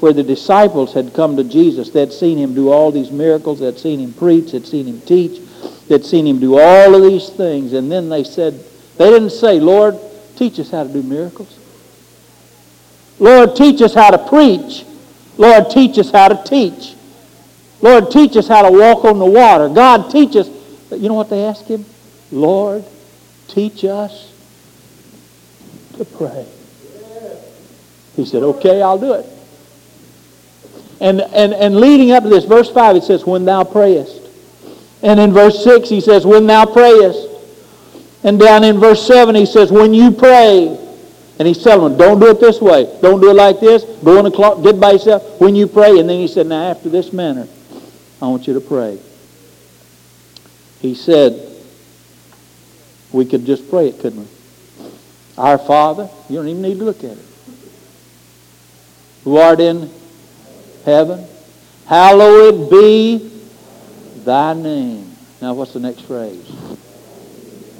where 0.00 0.12
the 0.12 0.22
disciples 0.22 0.94
had 0.94 1.12
come 1.12 1.36
to 1.36 1.44
Jesus. 1.44 1.90
They'd 1.90 2.12
seen 2.12 2.38
him 2.38 2.54
do 2.54 2.70
all 2.70 2.90
these 2.90 3.10
miracles. 3.10 3.60
They'd 3.60 3.78
seen 3.78 4.00
him 4.00 4.12
preach. 4.12 4.52
They'd 4.52 4.66
seen 4.66 4.86
him 4.86 5.00
teach. 5.02 5.40
They'd 5.88 6.04
seen 6.04 6.26
him 6.26 6.38
do 6.38 6.58
all 6.58 6.94
of 6.94 7.02
these 7.02 7.28
things. 7.28 7.72
And 7.72 7.90
then 7.90 8.08
they 8.08 8.24
said, 8.24 8.54
they 8.96 9.10
didn't 9.10 9.30
say, 9.30 9.60
Lord, 9.60 9.98
teach 10.36 10.58
us 10.58 10.70
how 10.70 10.84
to 10.84 10.92
do 10.92 11.02
miracles. 11.02 11.58
Lord, 13.18 13.56
teach 13.56 13.82
us 13.82 13.92
how 13.92 14.10
to 14.10 14.18
preach. 14.18 14.86
Lord, 15.36 15.70
teach 15.70 15.98
us 15.98 16.10
how 16.10 16.28
to 16.28 16.42
teach. 16.48 16.94
Lord, 17.82 18.10
teach 18.10 18.36
us 18.36 18.46
how 18.46 18.62
to 18.62 18.70
walk 18.70 19.04
on 19.04 19.18
the 19.18 19.26
water. 19.26 19.68
God, 19.68 20.10
teach 20.10 20.36
us. 20.36 20.48
You 20.90 21.08
know 21.08 21.14
what 21.14 21.30
they 21.30 21.44
asked 21.44 21.66
him? 21.66 21.84
Lord, 22.32 22.84
teach 23.48 23.84
us 23.84 24.32
to 25.96 26.04
pray. 26.04 26.46
He 28.20 28.26
said, 28.26 28.42
okay, 28.42 28.82
I'll 28.82 28.98
do 28.98 29.14
it. 29.14 29.24
And, 31.00 31.22
and, 31.22 31.54
and 31.54 31.80
leading 31.80 32.12
up 32.12 32.22
to 32.24 32.28
this, 32.28 32.44
verse 32.44 32.70
5, 32.70 32.96
it 32.96 33.02
says, 33.02 33.24
when 33.24 33.46
thou 33.46 33.64
prayest. 33.64 34.20
And 35.02 35.18
in 35.18 35.32
verse 35.32 35.64
6, 35.64 35.88
he 35.88 36.02
says, 36.02 36.26
when 36.26 36.46
thou 36.46 36.66
prayest. 36.66 37.28
And 38.22 38.38
down 38.38 38.62
in 38.62 38.78
verse 38.78 39.06
7, 39.06 39.34
he 39.34 39.46
says, 39.46 39.72
when 39.72 39.94
you 39.94 40.10
pray. 40.10 40.76
And 41.38 41.48
he's 41.48 41.64
telling 41.64 41.92
them, 41.92 41.98
don't 41.98 42.20
do 42.20 42.28
it 42.28 42.40
this 42.40 42.60
way. 42.60 42.84
Don't 43.00 43.22
do 43.22 43.30
it 43.30 43.36
like 43.36 43.58
this. 43.58 43.84
Go 44.04 44.18
in 44.18 44.24
the 44.24 44.30
clock, 44.30 44.62
get 44.62 44.78
by 44.78 44.92
yourself 44.92 45.40
when 45.40 45.56
you 45.56 45.66
pray. 45.66 45.98
And 45.98 46.06
then 46.06 46.20
he 46.20 46.28
said, 46.28 46.46
now 46.46 46.64
after 46.64 46.90
this 46.90 47.14
manner, 47.14 47.48
I 48.20 48.26
want 48.26 48.46
you 48.46 48.52
to 48.52 48.60
pray. 48.60 48.98
He 50.80 50.94
said, 50.94 51.40
we 53.12 53.24
could 53.24 53.46
just 53.46 53.70
pray 53.70 53.88
it, 53.88 53.98
couldn't 54.00 54.20
we? 54.20 54.28
Our 55.38 55.56
Father, 55.56 56.10
you 56.28 56.36
don't 56.36 56.48
even 56.48 56.60
need 56.60 56.78
to 56.78 56.84
look 56.84 56.98
at 56.98 57.16
it 57.16 57.29
who 59.24 59.36
art 59.36 59.60
in 59.60 59.90
heaven, 60.84 61.26
hallowed 61.86 62.70
be 62.70 63.30
thy 64.24 64.54
name. 64.54 65.10
Now, 65.40 65.54
what's 65.54 65.72
the 65.72 65.80
next 65.80 66.02
phrase? 66.02 66.46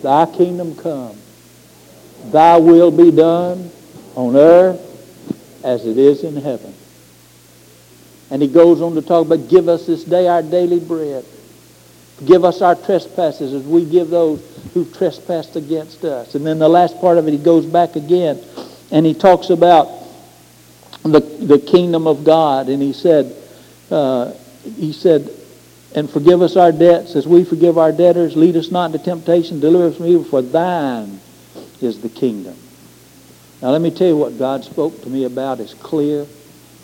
Thy 0.03 0.27
kingdom 0.27 0.75
come. 0.77 1.17
Thy 2.27 2.57
will 2.57 2.91
be 2.91 3.11
done 3.11 3.71
on 4.15 4.37
earth 4.37 4.81
as 5.65 5.87
it 5.87 5.99
is 5.99 6.25
in 6.25 6.37
heaven. 6.37 6.75
And 8.31 8.41
he 8.41 8.49
goes 8.49 8.81
on 8.81 8.95
to 8.95 9.03
talk 9.03 9.27
about 9.27 9.49
give 9.49 9.69
us 9.69 9.87
this 9.87 10.05
day 10.05 10.29
our 10.29 10.43
daily 10.43 10.81
bread. 10.81 11.25
Give 12.25 12.45
us 12.45 12.61
our 12.61 12.75
trespasses 12.75 13.53
as 13.53 13.65
we 13.65 13.85
give 13.85 14.11
those 14.11 14.41
who've 14.73 14.97
trespassed 14.97 15.57
against 15.57 16.05
us. 16.05 16.35
And 16.35 16.47
then 16.47 16.59
the 16.59 16.69
last 16.69 17.01
part 17.01 17.19
of 17.19 17.27
it, 17.27 17.33
he 17.33 17.39
goes 17.39 17.67
back 17.67 17.97
again 17.97 18.43
and 18.91 19.05
he 19.07 19.15
talks 19.15 19.51
about 19.51 19.89
the, 21.03 21.21
the 21.21 21.59
kingdom 21.59 22.07
of 22.07 22.25
God. 22.25 22.69
And 22.69 22.83
he 22.83 22.93
said, 22.93 23.35
uh, 23.91 24.33
he 24.77 24.93
said, 24.93 25.31
and 25.95 26.09
forgive 26.09 26.43
us 26.43 26.57
our 26.57 26.71
debts 26.71 27.17
as 27.17 27.27
we 27.27 27.45
forgive 27.45 27.79
our 27.79 27.93
debtors. 27.93 28.37
Lead 28.37 28.57
us 28.57 28.71
not 28.71 28.93
into 28.93 29.05
temptation. 29.05 29.61
Deliver 29.61 29.87
us 29.87 29.97
from 29.97 30.07
evil. 30.07 30.25
For 30.25 30.43
thine 30.43 31.21
is 31.81 32.01
the 32.01 32.09
kingdom. 32.09 32.57
Now 33.61 33.71
let 33.71 33.81
me 33.81 33.91
tell 33.91 34.07
you 34.07 34.17
what 34.17 34.39
God 34.39 34.65
spoke 34.65 35.03
to 35.03 35.11
me 35.11 35.25
about 35.25 35.61
as 35.61 35.75
clear 35.75 36.27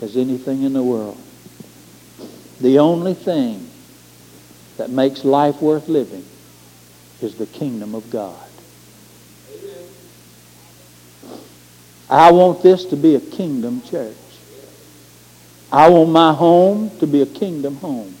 as 0.01 0.17
anything 0.17 0.63
in 0.63 0.73
the 0.73 0.83
world. 0.83 1.17
The 2.59 2.79
only 2.79 3.13
thing 3.13 3.67
that 4.77 4.89
makes 4.89 5.23
life 5.23 5.61
worth 5.61 5.87
living 5.87 6.25
is 7.21 7.35
the 7.35 7.45
kingdom 7.47 7.95
of 7.95 8.09
God. 8.11 8.46
I 12.09 12.31
want 12.31 12.63
this 12.63 12.85
to 12.85 12.95
be 12.95 13.15
a 13.15 13.19
kingdom 13.19 13.81
church. 13.81 14.15
I 15.71 15.89
want 15.89 16.09
my 16.09 16.33
home 16.33 16.97
to 16.99 17.07
be 17.07 17.21
a 17.21 17.25
kingdom 17.25 17.75
home. 17.77 18.15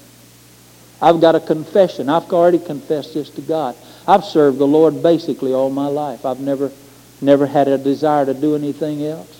I've 1.01 1.21
got 1.21 1.35
a 1.35 1.39
confession. 1.39 2.09
I've 2.09 2.31
already 2.33 2.59
confessed 2.59 3.13
this 3.13 3.29
to 3.31 3.41
God. 3.41 3.75
I've 4.07 4.25
served 4.25 4.57
the 4.57 4.67
Lord 4.67 5.01
basically 5.01 5.53
all 5.53 5.69
my 5.69 5.87
life. 5.87 6.25
I've 6.25 6.39
never, 6.39 6.71
never 7.21 7.45
had 7.45 7.67
a 7.67 7.77
desire 7.77 8.25
to 8.25 8.33
do 8.33 8.55
anything 8.55 9.05
else. 9.05 9.33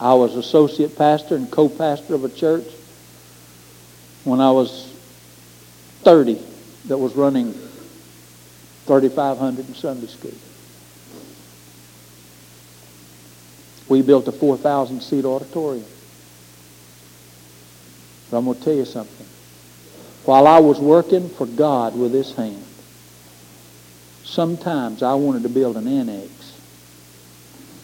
I 0.00 0.14
was 0.14 0.36
associate 0.36 0.96
pastor 0.96 1.36
and 1.36 1.50
co-pastor 1.50 2.14
of 2.14 2.24
a 2.24 2.28
church 2.28 2.66
when 4.24 4.40
I 4.40 4.50
was 4.50 4.92
30 6.02 6.40
that 6.86 6.98
was 6.98 7.14
running 7.14 7.52
3,500 8.86 9.68
in 9.68 9.74
Sunday 9.74 10.06
school. 10.06 10.32
We 13.88 14.02
built 14.02 14.28
a 14.28 14.32
4,000 14.32 15.00
seat 15.00 15.24
auditorium. 15.24 15.86
But 18.30 18.38
I'm 18.38 18.44
going 18.44 18.58
to 18.58 18.64
tell 18.64 18.74
you 18.74 18.84
something. 18.84 19.26
While 20.24 20.46
I 20.46 20.58
was 20.58 20.78
working 20.78 21.28
for 21.28 21.46
God 21.46 21.98
with 21.98 22.12
this 22.12 22.34
hand, 22.34 22.62
sometimes 24.24 25.02
I 25.02 25.14
wanted 25.14 25.42
to 25.44 25.48
build 25.48 25.76
an 25.76 25.88
annex 25.88 26.28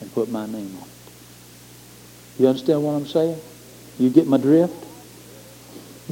and 0.00 0.12
put 0.12 0.30
my 0.30 0.44
name 0.46 0.76
on 0.76 0.82
it. 0.82 0.88
You 2.38 2.48
understand 2.48 2.82
what 2.82 2.92
I'm 2.92 3.06
saying? 3.06 3.40
You 3.98 4.10
get 4.10 4.26
my 4.26 4.36
drift? 4.36 4.74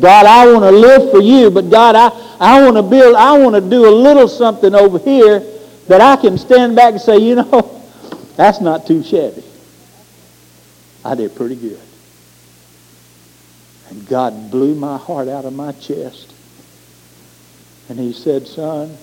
God, 0.01 0.25
I 0.25 0.51
want 0.51 0.65
to 0.65 0.71
live 0.71 1.11
for 1.11 1.21
you, 1.21 1.51
but 1.51 1.69
God, 1.69 1.95
I, 1.95 2.09
I 2.41 2.63
want 2.63 2.77
to 2.77 2.83
build, 2.83 3.15
I 3.15 3.37
want 3.37 3.55
to 3.55 3.61
do 3.61 3.87
a 3.87 3.91
little 3.91 4.27
something 4.27 4.75
over 4.75 4.99
here 4.99 5.41
that 5.89 6.01
I 6.01 6.17
can 6.17 6.39
stand 6.39 6.75
back 6.75 6.93
and 6.93 7.01
say, 7.01 7.19
you 7.19 7.35
know, 7.35 7.83
that's 8.37 8.63
not 8.63 8.87
too 8.87 9.03
shabby. 9.03 9.45
I 11.05 11.15
did 11.15 11.35
pretty 11.35 11.57
good. 11.57 11.81
And 13.91 14.07
God 14.09 14.51
blew 14.51 14.75
my 14.75 14.97
heart 14.97 15.29
out 15.29 15.45
of 15.45 15.53
my 15.53 15.73
chest. 15.73 16.33
And 17.89 17.99
he 17.99 18.13
said, 18.13 18.47
son, 18.47 18.97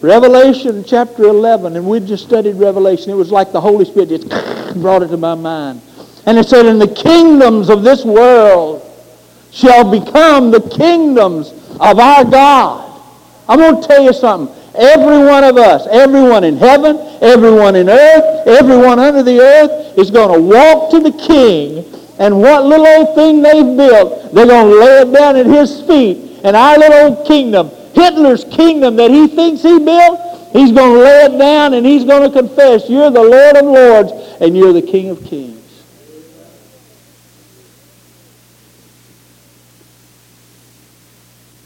Revelation 0.00 0.84
chapter 0.84 1.24
11, 1.24 1.76
and 1.76 1.86
we 1.86 2.00
just 2.00 2.24
studied 2.24 2.56
Revelation. 2.56 3.10
It 3.10 3.14
was 3.14 3.30
like 3.30 3.52
the 3.52 3.60
Holy 3.60 3.84
Spirit 3.84 4.08
just 4.08 4.28
brought 4.82 5.02
it 5.02 5.08
to 5.08 5.16
my 5.16 5.34
mind. 5.34 5.80
And 6.26 6.38
it 6.38 6.48
said, 6.48 6.66
and 6.66 6.80
the 6.80 6.92
kingdoms 6.92 7.70
of 7.70 7.82
this 7.82 8.04
world 8.04 8.88
shall 9.52 9.88
become 9.90 10.50
the 10.50 10.60
kingdoms 10.76 11.52
of 11.80 11.98
our 11.98 12.24
God. 12.24 13.00
I'm 13.48 13.58
going 13.58 13.80
to 13.80 13.88
tell 13.88 14.02
you 14.02 14.12
something. 14.12 14.61
Every 14.74 15.18
one 15.18 15.44
of 15.44 15.58
us, 15.58 15.86
everyone 15.90 16.44
in 16.44 16.56
heaven, 16.56 16.96
everyone 17.20 17.76
in 17.76 17.90
earth, 17.90 18.46
everyone 18.46 18.98
under 18.98 19.22
the 19.22 19.38
earth 19.40 19.98
is 19.98 20.10
going 20.10 20.34
to 20.34 20.40
walk 20.40 20.90
to 20.92 21.00
the 21.00 21.12
king 21.12 21.84
and 22.18 22.40
what 22.40 22.64
little 22.64 22.86
old 22.86 23.14
thing 23.14 23.42
they've 23.42 23.76
built, 23.76 24.32
they're 24.32 24.46
going 24.46 24.70
to 24.70 24.78
lay 24.78 25.00
it 25.00 25.12
down 25.12 25.36
at 25.36 25.46
his 25.46 25.82
feet. 25.82 26.40
And 26.44 26.56
our 26.56 26.78
little 26.78 27.16
old 27.16 27.26
kingdom, 27.26 27.70
Hitler's 27.94 28.44
kingdom 28.44 28.96
that 28.96 29.10
he 29.10 29.28
thinks 29.28 29.62
he 29.62 29.78
built, 29.78 30.52
he's 30.52 30.72
going 30.72 30.94
to 30.94 31.00
lay 31.00 31.24
it 31.24 31.38
down 31.38 31.74
and 31.74 31.84
he's 31.84 32.04
going 32.04 32.30
to 32.30 32.30
confess, 32.30 32.88
you're 32.88 33.10
the 33.10 33.22
Lord 33.22 33.56
of 33.56 33.64
lords 33.64 34.12
and 34.40 34.56
you're 34.56 34.72
the 34.72 34.82
King 34.82 35.10
of 35.10 35.24
kings. 35.24 35.58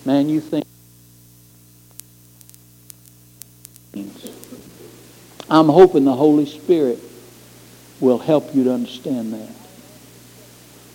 Man, 0.05 0.29
you 0.29 0.41
think 0.41 0.67
I'm 5.49 5.69
hoping 5.69 6.05
the 6.05 6.15
Holy 6.15 6.47
Spirit 6.47 6.99
will 8.01 8.19
help 8.19 8.55
you 8.55 8.65
to 8.65 8.73
understand 8.73 9.33
that. 9.33 9.51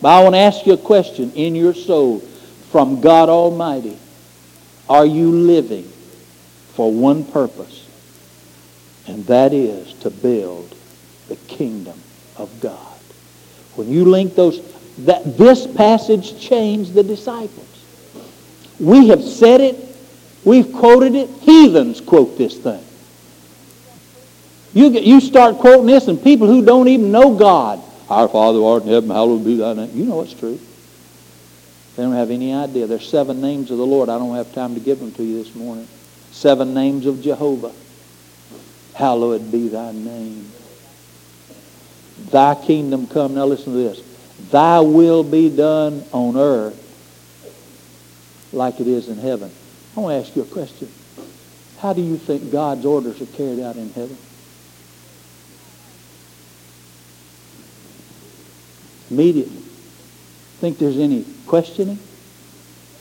But 0.01 0.09
I 0.09 0.23
want 0.23 0.35
to 0.35 0.39
ask 0.39 0.65
you 0.65 0.73
a 0.73 0.77
question 0.77 1.31
in 1.33 1.55
your 1.55 1.73
soul 1.73 2.19
from 2.71 3.01
God 3.01 3.29
Almighty. 3.29 3.97
Are 4.89 5.05
you 5.05 5.31
living 5.31 5.83
for 6.73 6.91
one 6.91 7.23
purpose? 7.23 7.87
And 9.07 9.25
that 9.27 9.53
is 9.53 9.93
to 9.95 10.09
build 10.09 10.75
the 11.27 11.35
kingdom 11.35 11.99
of 12.37 12.59
God. 12.61 12.97
When 13.75 13.89
you 13.89 14.05
link 14.05 14.35
those, 14.35 14.61
that 15.05 15.37
this 15.37 15.65
passage 15.65 16.39
changed 16.39 16.93
the 16.93 17.03
disciples. 17.03 17.67
We 18.79 19.07
have 19.07 19.23
said 19.23 19.61
it. 19.61 19.77
We've 20.43 20.71
quoted 20.73 21.15
it. 21.15 21.29
Heathens 21.41 22.01
quote 22.01 22.37
this 22.37 22.57
thing. 22.57 22.83
You, 24.73 24.89
get, 24.89 25.03
you 25.03 25.19
start 25.19 25.57
quoting 25.57 25.85
this 25.85 26.07
and 26.07 26.21
people 26.21 26.47
who 26.47 26.63
don't 26.63 26.87
even 26.87 27.11
know 27.11 27.35
God, 27.35 27.81
our 28.09 28.27
Father 28.27 28.59
who 28.59 28.65
art 28.65 28.83
in 28.83 28.89
heaven, 28.89 29.09
hallowed 29.09 29.43
be 29.43 29.57
thy 29.57 29.73
name. 29.73 29.91
You 29.93 30.05
know 30.05 30.21
it's 30.21 30.33
true. 30.33 30.59
They 31.95 32.03
don't 32.03 32.13
have 32.13 32.31
any 32.31 32.53
idea. 32.53 32.87
There's 32.87 33.07
seven 33.07 33.41
names 33.41 33.69
of 33.69 33.77
the 33.77 33.85
Lord. 33.85 34.07
I 34.07 34.17
don't 34.17 34.35
have 34.35 34.53
time 34.53 34.73
to 34.75 34.79
give 34.79 34.99
them 34.99 35.11
to 35.13 35.23
you 35.23 35.43
this 35.43 35.53
morning. 35.55 35.87
Seven 36.31 36.73
names 36.73 37.05
of 37.05 37.21
Jehovah. 37.21 37.73
Hallowed 38.93 39.51
be 39.51 39.67
thy 39.67 39.91
name. 39.91 40.49
Thy 42.29 42.55
kingdom 42.55 43.07
come. 43.07 43.35
Now 43.35 43.45
listen 43.45 43.73
to 43.73 43.79
this. 43.79 44.01
Thy 44.51 44.79
will 44.79 45.23
be 45.23 45.53
done 45.55 46.03
on 46.13 46.37
earth 46.37 46.77
like 48.53 48.79
it 48.79 48.87
is 48.87 49.09
in 49.09 49.17
heaven. 49.17 49.51
I 49.95 49.99
want 49.99 50.13
to 50.13 50.27
ask 50.27 50.35
you 50.35 50.43
a 50.43 50.45
question. 50.45 50.89
How 51.79 51.93
do 51.93 52.01
you 52.01 52.17
think 52.17 52.51
God's 52.51 52.85
orders 52.85 53.21
are 53.21 53.25
carried 53.25 53.59
out 53.59 53.75
in 53.75 53.91
heaven? 53.91 54.17
Immediately. 59.11 59.61
Think 60.61 60.77
there's 60.77 60.97
any 60.97 61.25
questioning? 61.45 61.97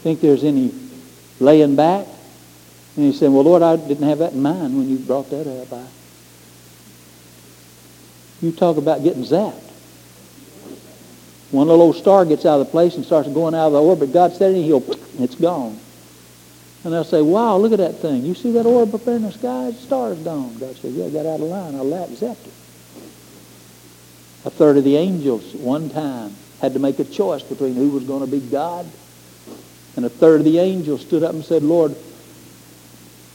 Think 0.03 0.21
there's 0.21 0.45
any 0.45 0.75
laying 1.39 1.77
back? 1.77 2.07
And 2.97 3.07
he's 3.07 3.19
saying, 3.19 3.33
well, 3.33 3.45
Lord, 3.45 3.63
I 3.63 3.77
didn't 3.77 4.09
have 4.09 4.19
that 4.19 4.33
in 4.33 4.43
mind 4.43 4.77
when 4.77 4.89
you 4.89 4.99
brought 4.99 5.31
that 5.31 5.47
up. 5.47 5.73
I, 5.73 5.87
you 8.43 8.51
talk 8.53 8.77
about 8.77 9.03
getting 9.05 9.23
zapped. 9.23 9.69
One 11.53 11.69
little 11.69 11.83
old 11.83 11.97
star 11.97 12.25
gets 12.25 12.45
out 12.45 12.61
of 12.61 12.67
the 12.67 12.71
place 12.71 12.97
and 12.97 13.05
starts 13.05 13.29
going 13.29 13.55
out 13.55 13.69
of 13.69 13.73
the 13.73 13.83
orbit. 13.83 14.13
God 14.13 14.33
said 14.33 14.53
it, 14.53 14.57
and 14.57 14.65
he'll, 14.65 14.85
it's 15.23 15.35
gone. 15.35 15.79
And 16.83 16.93
they'll 16.93 17.05
say, 17.05 17.23
wow, 17.23 17.57
look 17.57 17.73
at 17.73 17.79
that 17.79 17.97
thing. 17.97 18.25
You 18.25 18.35
see 18.35 18.53
that 18.53 18.67
orb 18.67 18.95
up 18.95 19.05
there 19.05 19.17
in 19.17 19.23
the 19.23 19.33
sky? 19.33 19.71
The 19.71 19.77
star's 19.77 20.19
gone. 20.19 20.57
God 20.59 20.75
said, 20.77 20.93
yeah, 20.93 21.09
got 21.11 21.27
out 21.27 21.41
of 21.41 21.47
line. 21.47 21.75
I 21.75 21.81
let 21.81 22.09
zapped 22.11 22.47
it. 22.47 22.53
A 24.45 24.51
third 24.51 24.79
of 24.79 24.85
the 24.85 24.97
angels 24.97 25.55
one 25.55 25.91
time 25.91 26.35
had 26.61 26.73
to 26.75 26.79
make 26.79 26.99
a 26.99 27.05
choice 27.05 27.43
between 27.43 27.75
who 27.75 27.91
was 27.91 28.05
going 28.05 28.25
to 28.25 28.31
be 28.31 28.41
God. 28.41 28.87
And 29.97 30.05
a 30.05 30.09
third 30.09 30.41
of 30.41 30.45
the 30.45 30.59
angels 30.59 31.03
stood 31.03 31.23
up 31.23 31.33
and 31.33 31.45
said, 31.45 31.63
Lord, 31.63 31.95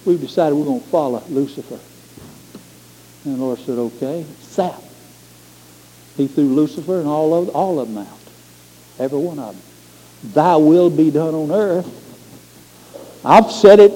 we've 0.06 0.20
decided 0.20 0.56
we're 0.56 0.66
going 0.66 0.82
to 0.82 0.88
follow 0.88 1.24
Lucifer. 1.30 1.80
And 3.26 3.36
the 3.36 3.44
Lord 3.44 3.60
said, 3.60 3.78
okay, 3.78 4.26
zap. 4.42 4.82
He 6.18 6.28
threw 6.28 6.46
Lucifer 6.46 7.00
and 7.00 7.08
all 7.08 7.34
of, 7.34 7.50
all 7.50 7.80
of 7.80 7.88
them 7.88 8.00
out. 8.00 8.20
Every 8.98 9.20
one 9.20 9.38
of 9.38 9.54
them. 9.54 10.34
Thy 10.34 10.56
will 10.56 10.90
be 10.90 11.12
done 11.12 11.36
on 11.36 11.52
earth. 11.52 12.02
I've 13.26 13.52
said 13.52 13.80
it 13.80 13.92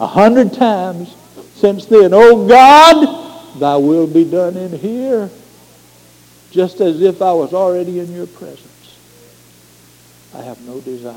a 0.00 0.06
hundred 0.06 0.52
times 0.52 1.14
since 1.54 1.86
then. 1.86 2.12
Oh 2.12 2.46
God, 2.48 3.60
thy 3.60 3.76
will 3.76 4.06
be 4.06 4.24
done 4.24 4.56
in 4.56 4.76
here. 4.78 5.30
Just 6.50 6.80
as 6.80 7.00
if 7.00 7.22
I 7.22 7.32
was 7.32 7.54
already 7.54 8.00
in 8.00 8.12
your 8.12 8.26
presence. 8.26 8.98
I 10.34 10.42
have 10.42 10.60
no 10.62 10.80
desire. 10.80 11.14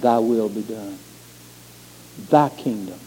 Thy 0.00 0.18
will 0.18 0.48
be 0.48 0.62
done. 0.62 0.98
Thy 2.28 2.48
kingdom. 2.50 2.98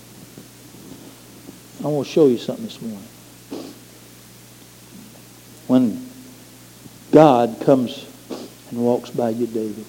I 1.83 1.87
want 1.87 2.07
to 2.07 2.13
show 2.13 2.27
you 2.27 2.37
something 2.37 2.65
this 2.65 2.81
morning 2.81 3.07
when 5.67 6.09
God 7.11 7.61
comes 7.61 8.05
and 8.71 8.83
walks 8.83 9.09
by 9.09 9.29
you, 9.29 9.47
David. 9.47 9.85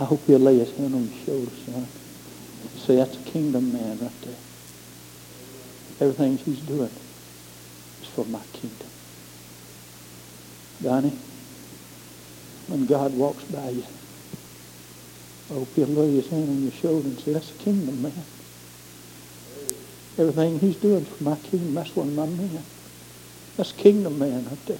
I 0.00 0.04
hope 0.04 0.26
he'll 0.26 0.38
lay 0.38 0.58
his 0.58 0.76
hand 0.76 0.94
on 0.94 1.08
your 1.08 1.24
shoulder, 1.24 1.50
son. 1.64 1.86
Say, 2.76 2.96
that's 2.96 3.16
a 3.16 3.30
kingdom 3.30 3.72
man 3.72 3.98
right 3.98 4.22
there. 4.22 4.34
Everything 6.00 6.36
he's 6.38 6.60
doing 6.60 6.94
is 8.02 8.08
for 8.08 8.24
my 8.26 8.42
kingdom. 8.52 8.88
Donnie, 10.82 11.18
when 12.66 12.84
God 12.86 13.14
walks 13.14 13.44
by 13.44 13.70
you, 13.70 13.86
I 15.50 15.54
hope 15.54 15.68
you'll 15.76 15.88
lay 15.88 16.16
his 16.16 16.28
hand 16.28 16.50
on 16.50 16.62
your 16.62 16.72
shoulder 16.72 17.08
and 17.08 17.18
say, 17.20 17.32
that's 17.32 17.50
a 17.50 17.54
kingdom 17.54 18.02
man. 18.02 18.24
Everything 20.18 20.58
he's 20.58 20.76
doing 20.76 21.04
for 21.04 21.22
my 21.22 21.36
kingdom, 21.36 21.74
that's 21.74 21.94
one 21.94 22.08
of 22.08 22.14
my 22.14 22.26
men. 22.26 22.64
That's 23.56 23.72
kingdom 23.72 24.18
man 24.18 24.44
right 24.44 24.66
there. 24.66 24.78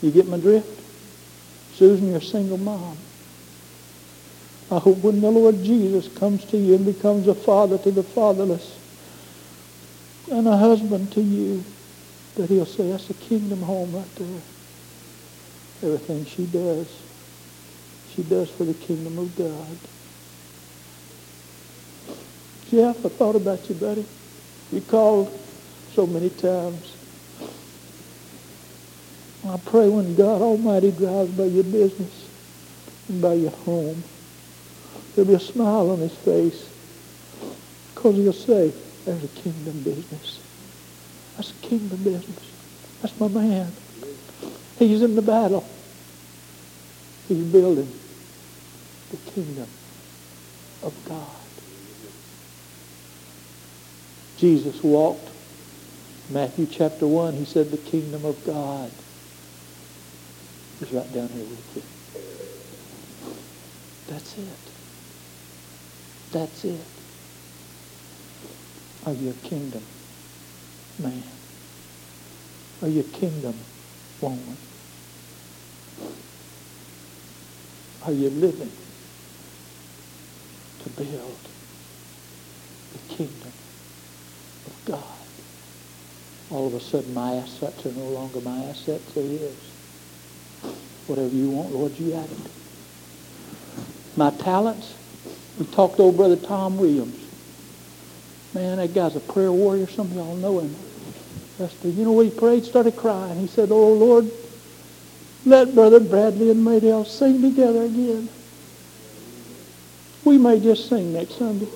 You 0.00 0.10
get 0.10 0.26
my 0.26 0.38
drift? 0.38 0.80
Susan, 1.74 2.08
you're 2.08 2.18
a 2.18 2.22
single 2.22 2.58
mom. 2.58 2.96
I 4.70 4.78
hope 4.78 4.98
when 4.98 5.20
the 5.20 5.30
Lord 5.30 5.62
Jesus 5.62 6.08
comes 6.08 6.44
to 6.46 6.56
you 6.56 6.74
and 6.74 6.84
becomes 6.84 7.28
a 7.28 7.34
father 7.34 7.76
to 7.78 7.90
the 7.90 8.02
fatherless 8.02 8.78
and 10.30 10.48
a 10.48 10.56
husband 10.56 11.12
to 11.12 11.22
you, 11.22 11.64
that 12.36 12.50
he'll 12.50 12.66
say, 12.66 12.90
that's 12.90 13.10
a 13.10 13.14
kingdom 13.14 13.62
home 13.62 13.92
right 13.92 14.16
there. 14.16 14.42
Everything 15.82 16.24
she 16.24 16.46
does, 16.46 16.88
she 18.14 18.22
does 18.22 18.50
for 18.50 18.64
the 18.64 18.74
kingdom 18.74 19.18
of 19.18 19.34
God. 19.36 19.78
Jeff, 22.70 23.04
I 23.04 23.08
thought 23.10 23.36
about 23.36 23.68
you, 23.68 23.74
buddy. 23.76 24.06
You 24.72 24.80
called 24.80 25.46
so 25.94 26.06
many 26.06 26.30
times. 26.30 26.96
I 29.46 29.56
pray 29.58 29.88
when 29.88 30.14
God 30.16 30.42
Almighty 30.42 30.90
drives 30.90 31.30
by 31.30 31.44
your 31.44 31.64
business 31.64 32.28
and 33.08 33.22
by 33.22 33.34
your 33.34 33.52
home, 33.52 34.02
there'll 35.14 35.28
be 35.28 35.34
a 35.34 35.40
smile 35.40 35.90
on 35.90 36.00
his 36.00 36.14
face 36.16 36.70
because 37.94 38.16
he'll 38.16 38.32
say, 38.32 38.72
there's 39.06 39.24
a 39.24 39.28
kingdom 39.28 39.82
business. 39.82 40.40
That's 41.36 41.52
a 41.52 41.66
kingdom 41.66 42.02
business. 42.02 42.52
That's 43.00 43.18
my 43.20 43.28
man. 43.28 43.72
He's 44.78 45.00
in 45.00 45.14
the 45.14 45.22
battle. 45.22 45.66
He's 47.28 47.44
building 47.44 47.92
the 49.10 49.16
kingdom 49.30 49.68
of 50.82 50.92
God. 51.08 51.28
Jesus 54.38 54.82
walked. 54.82 55.30
Matthew 56.28 56.66
chapter 56.66 57.06
1, 57.06 57.34
he 57.34 57.44
said, 57.44 57.70
the 57.70 57.76
kingdom 57.76 58.24
of 58.24 58.44
God 58.44 58.90
is 60.80 60.92
right 60.92 61.12
down 61.14 61.28
here 61.28 61.44
with 61.44 61.76
you. 61.76 61.82
That's 64.08 64.36
it. 64.36 64.72
That's 66.32 66.64
it. 66.64 66.95
Are 69.06 69.12
your 69.12 69.34
kingdom 69.34 69.84
man? 70.98 71.22
Are 72.82 72.88
your 72.88 73.04
kingdom 73.04 73.54
woman? 74.20 74.56
Are 78.04 78.12
you 78.12 78.30
living 78.30 78.72
to 80.82 80.90
build 80.90 81.38
the 82.92 83.14
kingdom 83.14 83.52
of 84.66 84.84
God? 84.84 85.04
All 86.50 86.66
of 86.66 86.74
a 86.74 86.80
sudden, 86.80 87.14
my 87.14 87.36
assets 87.36 87.86
are 87.86 87.92
no 87.92 88.06
longer 88.06 88.40
my 88.40 88.64
assets. 88.64 89.12
They're 89.14 89.22
his. 89.22 89.56
Whatever 91.06 91.34
you 91.34 91.50
want, 91.50 91.72
Lord, 91.72 91.96
you 91.98 92.14
add 92.14 92.28
it. 92.30 92.38
My 94.16 94.30
talents, 94.30 94.94
we 95.58 95.66
talked 95.66 95.98
to 95.98 96.04
old 96.04 96.16
brother 96.16 96.36
Tom 96.36 96.78
Williams. 96.78 97.25
Man, 98.56 98.78
that 98.78 98.94
guy's 98.94 99.14
a 99.14 99.20
prayer 99.20 99.52
warrior. 99.52 99.86
Some 99.86 100.06
of 100.06 100.14
y'all 100.14 100.34
know 100.34 100.60
him. 100.60 100.74
Lester, 101.58 101.90
You 101.90 102.06
know 102.06 102.12
what 102.12 102.24
he 102.24 102.30
prayed? 102.30 102.64
Started 102.64 102.96
crying. 102.96 103.38
He 103.38 103.48
said, 103.48 103.70
Oh, 103.70 103.92
Lord, 103.92 104.30
let 105.44 105.74
Brother 105.74 106.00
Bradley 106.00 106.50
and 106.50 106.66
Maydell 106.66 107.06
sing 107.06 107.42
together 107.42 107.82
again. 107.82 108.30
We 110.24 110.38
may 110.38 110.58
just 110.58 110.88
sing 110.88 111.12
next 111.12 111.36
Sunday. 111.36 111.68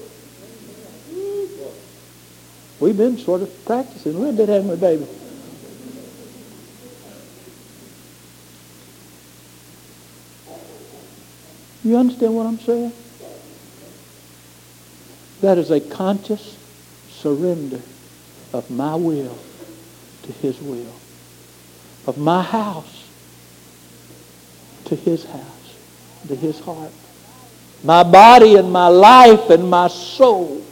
We've 2.80 2.96
been 2.96 3.18
sort 3.18 3.42
of 3.42 3.64
practicing 3.66 4.14
a 4.14 4.18
little 4.18 4.34
bit, 4.34 4.48
haven't 4.48 4.70
we, 4.70 4.76
baby? 4.76 5.06
You 11.84 11.98
understand 11.98 12.34
what 12.34 12.46
I'm 12.46 12.58
saying? 12.58 12.92
That 15.42 15.58
is 15.58 15.70
a 15.70 15.80
conscious 15.80 16.56
surrender 17.20 17.80
of 18.52 18.70
my 18.70 18.94
will 18.94 19.36
to 20.22 20.32
his 20.32 20.60
will, 20.60 20.94
of 22.06 22.16
my 22.16 22.42
house 22.42 23.08
to 24.86 24.96
his 24.96 25.24
house, 25.24 25.76
to 26.28 26.34
his 26.34 26.58
heart. 26.60 26.92
My 27.84 28.02
body 28.02 28.56
and 28.56 28.72
my 28.72 28.88
life 28.88 29.50
and 29.50 29.68
my 29.68 29.88
soul 29.88 30.62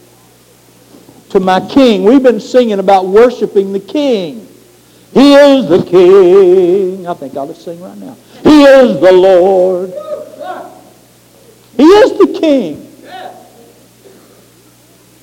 to 1.31 1.41
my 1.41 1.61
king. 1.69 2.05
We've 2.05 2.23
been 2.23 2.41
singing 2.41 2.79
about 2.79 3.07
worshiping 3.07 3.73
the 3.73 3.81
king. 3.81 4.47
He 5.13 5.35
is 5.35 5.69
the 5.69 5.83
king. 5.83 7.07
I 7.07 7.15
think 7.15 7.37
I'll 7.37 7.47
just 7.47 7.65
sing 7.65 7.81
right 7.81 7.97
now. 7.97 8.17
He 8.43 8.63
is 8.63 9.01
the 9.01 9.13
Lord. 9.13 9.91
He 11.77 11.85
is 11.85 12.19
the 12.19 12.39
king. 12.41 12.88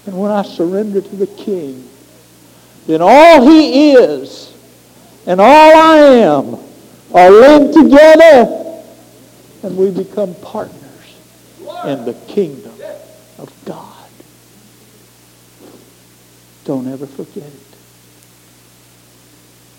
And 0.05 0.19
when 0.19 0.31
I 0.31 0.43
surrender 0.43 1.01
to 1.01 1.15
the 1.15 1.27
king, 1.27 1.89
then 2.85 3.01
all 3.01 3.47
he 3.49 3.93
is 3.93 4.53
and 5.25 5.41
all 5.41 5.47
I 5.47 5.97
am 5.97 6.57
are 7.13 7.31
linked 7.31 7.73
together 7.73 8.83
and 9.63 9.77
we 9.77 9.89
become 9.89 10.35
partners 10.35 10.81
in 11.85 12.05
the 12.05 12.13
kingdom 12.27 12.73
of 13.39 13.51
God. 13.65 13.93
Don't 16.65 16.87
ever 16.87 17.07
forget 17.07 17.43
it. 17.47 17.61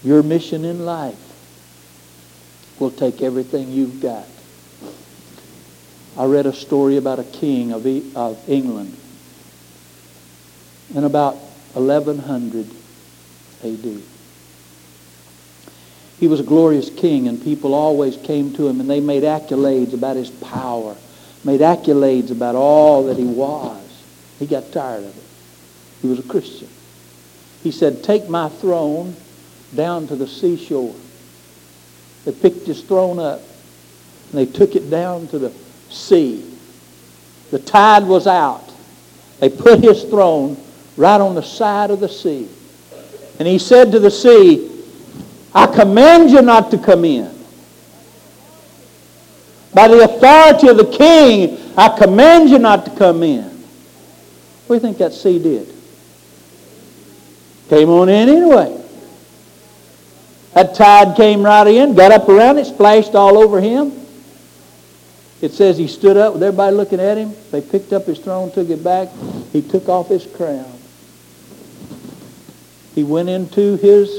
Your 0.02 0.22
mission 0.22 0.64
in 0.64 0.84
life 0.84 1.18
will 2.80 2.90
take 2.90 3.22
everything 3.22 3.70
you've 3.70 4.00
got. 4.00 4.26
I 6.16 6.24
read 6.24 6.46
a 6.46 6.52
story 6.52 6.96
about 6.96 7.18
a 7.18 7.24
king 7.24 7.72
of, 7.72 7.86
of 8.16 8.48
England 8.48 8.96
in 10.94 11.04
about 11.04 11.34
1100 11.74 12.66
AD. 13.64 14.02
He 16.18 16.28
was 16.28 16.40
a 16.40 16.44
glorious 16.44 16.88
king, 16.88 17.28
and 17.28 17.42
people 17.42 17.74
always 17.74 18.16
came 18.16 18.52
to 18.54 18.66
him, 18.66 18.80
and 18.80 18.88
they 18.88 19.00
made 19.00 19.22
accolades 19.22 19.92
about 19.92 20.16
his 20.16 20.30
power, 20.30 20.96
made 21.44 21.60
accolades 21.60 22.30
about 22.30 22.54
all 22.54 23.04
that 23.06 23.18
he 23.18 23.26
was. 23.26 23.82
He 24.38 24.46
got 24.46 24.72
tired 24.72 25.04
of 25.04 25.16
it. 25.16 25.24
He 26.02 26.08
was 26.08 26.18
a 26.18 26.22
Christian. 26.22 26.68
He 27.62 27.70
said, 27.70 28.02
take 28.02 28.28
my 28.28 28.48
throne 28.48 29.14
down 29.74 30.06
to 30.08 30.16
the 30.16 30.26
seashore. 30.26 30.94
They 32.24 32.32
picked 32.32 32.66
his 32.66 32.82
throne 32.82 33.18
up, 33.18 33.40
and 34.30 34.40
they 34.40 34.46
took 34.46 34.74
it 34.74 34.88
down 34.88 35.28
to 35.28 35.38
the 35.38 35.52
sea. 35.90 36.44
The 37.50 37.58
tide 37.58 38.04
was 38.04 38.26
out. 38.26 38.72
They 39.38 39.50
put 39.50 39.80
his 39.80 40.04
throne 40.04 40.56
right 40.96 41.20
on 41.20 41.34
the 41.34 41.42
side 41.42 41.90
of 41.90 42.00
the 42.00 42.08
sea. 42.08 42.48
And 43.38 43.46
he 43.46 43.58
said 43.58 43.92
to 43.92 43.98
the 43.98 44.10
sea, 44.10 44.72
I 45.54 45.66
command 45.66 46.30
you 46.30 46.42
not 46.42 46.70
to 46.70 46.78
come 46.78 47.04
in. 47.04 47.32
By 49.74 49.88
the 49.88 50.04
authority 50.04 50.68
of 50.68 50.78
the 50.78 50.96
king, 50.96 51.58
I 51.76 51.88
command 51.96 52.48
you 52.48 52.58
not 52.58 52.84
to 52.86 52.90
come 52.92 53.22
in. 53.22 53.44
What 54.66 54.68
do 54.68 54.74
you 54.74 54.80
think 54.80 54.98
that 54.98 55.12
sea 55.12 55.38
did? 55.38 55.72
Came 57.68 57.90
on 57.90 58.08
in 58.08 58.28
anyway. 58.28 58.82
That 60.54 60.74
tide 60.74 61.16
came 61.16 61.42
right 61.42 61.66
in, 61.66 61.94
got 61.94 62.12
up 62.12 62.28
around 62.28 62.58
it, 62.58 62.64
splashed 62.64 63.14
all 63.14 63.36
over 63.36 63.60
him. 63.60 63.92
It 65.42 65.52
says 65.52 65.76
he 65.76 65.86
stood 65.86 66.16
up 66.16 66.32
with 66.32 66.42
everybody 66.42 66.74
looking 66.74 67.00
at 67.00 67.18
him. 67.18 67.34
They 67.50 67.60
picked 67.60 67.92
up 67.92 68.06
his 68.06 68.18
throne, 68.18 68.50
took 68.50 68.70
it 68.70 68.82
back. 68.82 69.08
He 69.52 69.60
took 69.60 69.88
off 69.88 70.08
his 70.08 70.26
crown. 70.26 70.75
He 72.96 73.04
went 73.04 73.28
into 73.28 73.76
his 73.76 74.10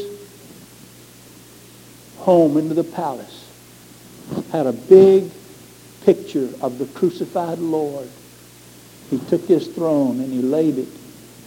home 2.19 2.57
into 2.57 2.73
the 2.73 2.83
palace 2.85 3.47
had 4.51 4.65
a 4.65 4.73
big 4.73 5.29
picture 6.03 6.49
of 6.61 6.77
the 6.77 6.85
crucified 6.85 7.59
Lord. 7.59 8.09
He 9.09 9.19
took 9.19 9.45
his 9.45 9.67
throne 9.67 10.19
and 10.19 10.31
he 10.31 10.41
laid 10.41 10.77
it 10.77 10.87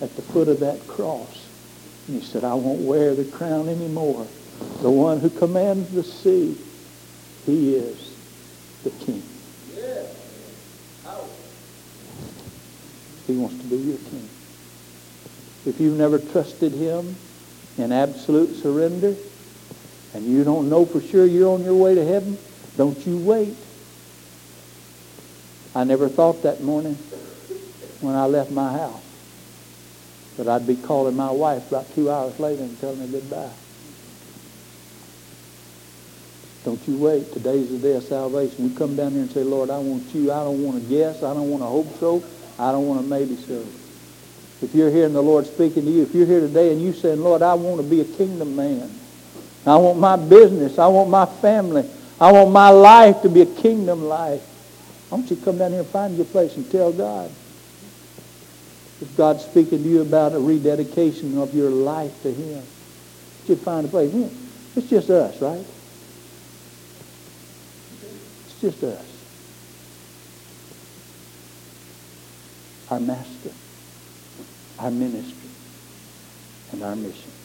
at 0.01 0.14
the 0.16 0.22
foot 0.22 0.49
of 0.49 0.61
that 0.61 0.87
cross. 0.87 1.49
And 2.09 2.20
he 2.20 2.26
said, 2.26 2.45
I 2.45 2.55
won't 2.55 2.81
wear 2.81 3.14
the 3.14 3.24
crown 3.24 3.68
anymore. 3.68 4.26
The 4.83 4.91
one 4.91 5.20
who 5.20 5.31
commands 5.31 5.91
the 5.93 6.05
sea, 6.05 6.57
he 7.47 7.76
is 7.76 8.14
the 8.85 8.91
king. 8.91 9.22
He 13.26 13.37
wants 13.37 13.59
to 13.59 13.64
be 13.64 13.76
your 13.76 13.99
king. 13.99 14.28
If 15.67 15.81
you've 15.81 15.99
never 15.99 16.19
trusted 16.19 16.73
him 16.73 17.17
in 17.77 17.93
absolute 17.93 18.57
surrender, 18.57 19.15
and 20.15 20.25
you 20.25 20.45
don't 20.45 20.69
know 20.69 20.87
for 20.87 21.01
sure 21.01 21.27
you're 21.27 21.53
on 21.53 21.63
your 21.63 21.75
way 21.75 21.95
to 21.95 22.05
heaven, 22.05 22.39
don't 22.77 23.07
you 23.07 23.19
wait. 23.19 23.57
I 25.75 25.85
never 25.85 26.09
thought 26.09 26.43
that 26.43 26.63
morning 26.63 26.95
when 28.01 28.15
I 28.15 28.25
left 28.25 28.51
my 28.51 28.73
house 28.73 29.03
that 30.37 30.49
I'd 30.49 30.67
be 30.67 30.77
calling 30.77 31.15
my 31.15 31.31
wife 31.31 31.69
about 31.69 31.95
two 31.95 32.11
hours 32.11 32.39
later 32.41 32.63
and 32.63 32.81
telling 32.81 32.99
her 33.01 33.07
goodbye. 33.07 33.53
Don't 36.65 36.87
you 36.89 36.97
wait. 36.97 37.33
Today's 37.33 37.71
the 37.71 37.79
day 37.79 37.95
of 37.95 38.03
salvation. 38.03 38.69
You 38.69 38.77
come 38.77 38.97
down 38.97 39.13
here 39.13 39.23
and 39.23 39.31
say, 39.31 39.43
Lord, 39.43 39.71
I 39.71 39.79
want 39.79 40.15
you. 40.15 40.33
I 40.33 40.45
don't 40.45 40.63
want 40.63 40.83
to 40.83 40.89
guess. 40.89 41.23
I 41.23 41.33
don't 41.33 41.51
want 41.51 41.63
to 41.63 41.67
hope 41.67 41.99
so. 41.99 42.25
I 42.59 42.73
don't 42.73 42.87
want 42.87 43.01
to 43.01 43.07
maybe 43.07 43.37
so. 43.37 43.67
If 44.63 44.75
you're 44.75 44.91
hearing 44.91 45.15
the 45.15 45.23
Lord 45.23 45.47
speaking 45.47 45.85
to 45.85 45.91
you, 45.91 46.03
if 46.03 46.15
you're 46.15 46.27
here 46.27 46.41
today 46.41 46.73
and 46.73 46.83
you're 46.83 46.93
saying, 46.93 47.21
Lord, 47.21 47.43
I 47.43 47.55
want 47.55 47.81
to 47.81 47.87
be 47.87 48.03
a 48.03 48.05
kingdom 48.05 48.57
man. 48.57 48.91
I 49.67 49.77
want 49.77 49.99
my 49.99 50.17
business. 50.17 50.79
I 50.79 50.87
want 50.87 51.09
my 51.09 51.27
family. 51.27 51.89
I 52.21 52.33
want 52.33 52.51
my 52.51 52.69
life 52.69 53.23
to 53.23 53.29
be 53.29 53.41
a 53.41 53.47
kingdom 53.47 54.05
life. 54.05 54.43
Why 55.09 55.19
don't 55.19 55.31
you 55.31 55.37
come 55.37 55.59
down 55.59 55.71
here 55.71 55.81
and 55.81 55.89
find 55.89 56.17
your 56.17 56.27
place 56.27 56.57
and 56.57 56.71
tell 56.71 56.93
God? 56.93 57.31
If 59.01 59.15
God's 59.17 59.45
speaking 59.45 59.83
to 59.83 59.89
you 59.89 60.03
about 60.03 60.35
a 60.35 60.39
rededication 60.39 61.39
of 61.39 61.55
your 61.55 61.71
life 61.71 62.23
to 62.23 62.31
him, 62.31 62.63
you 63.47 63.57
find 63.57 63.87
a 63.87 63.89
place. 63.89 64.13
It's 64.77 64.89
just 64.89 65.09
us, 65.09 65.41
right? 65.41 65.65
It's 68.47 68.61
just 68.61 68.85
us. 68.85 69.07
Our 72.91 73.01
master 73.01 73.51
our 74.81 74.91
ministry 74.91 75.51
and 76.72 76.83
our 76.83 76.97
mission. 76.97 77.39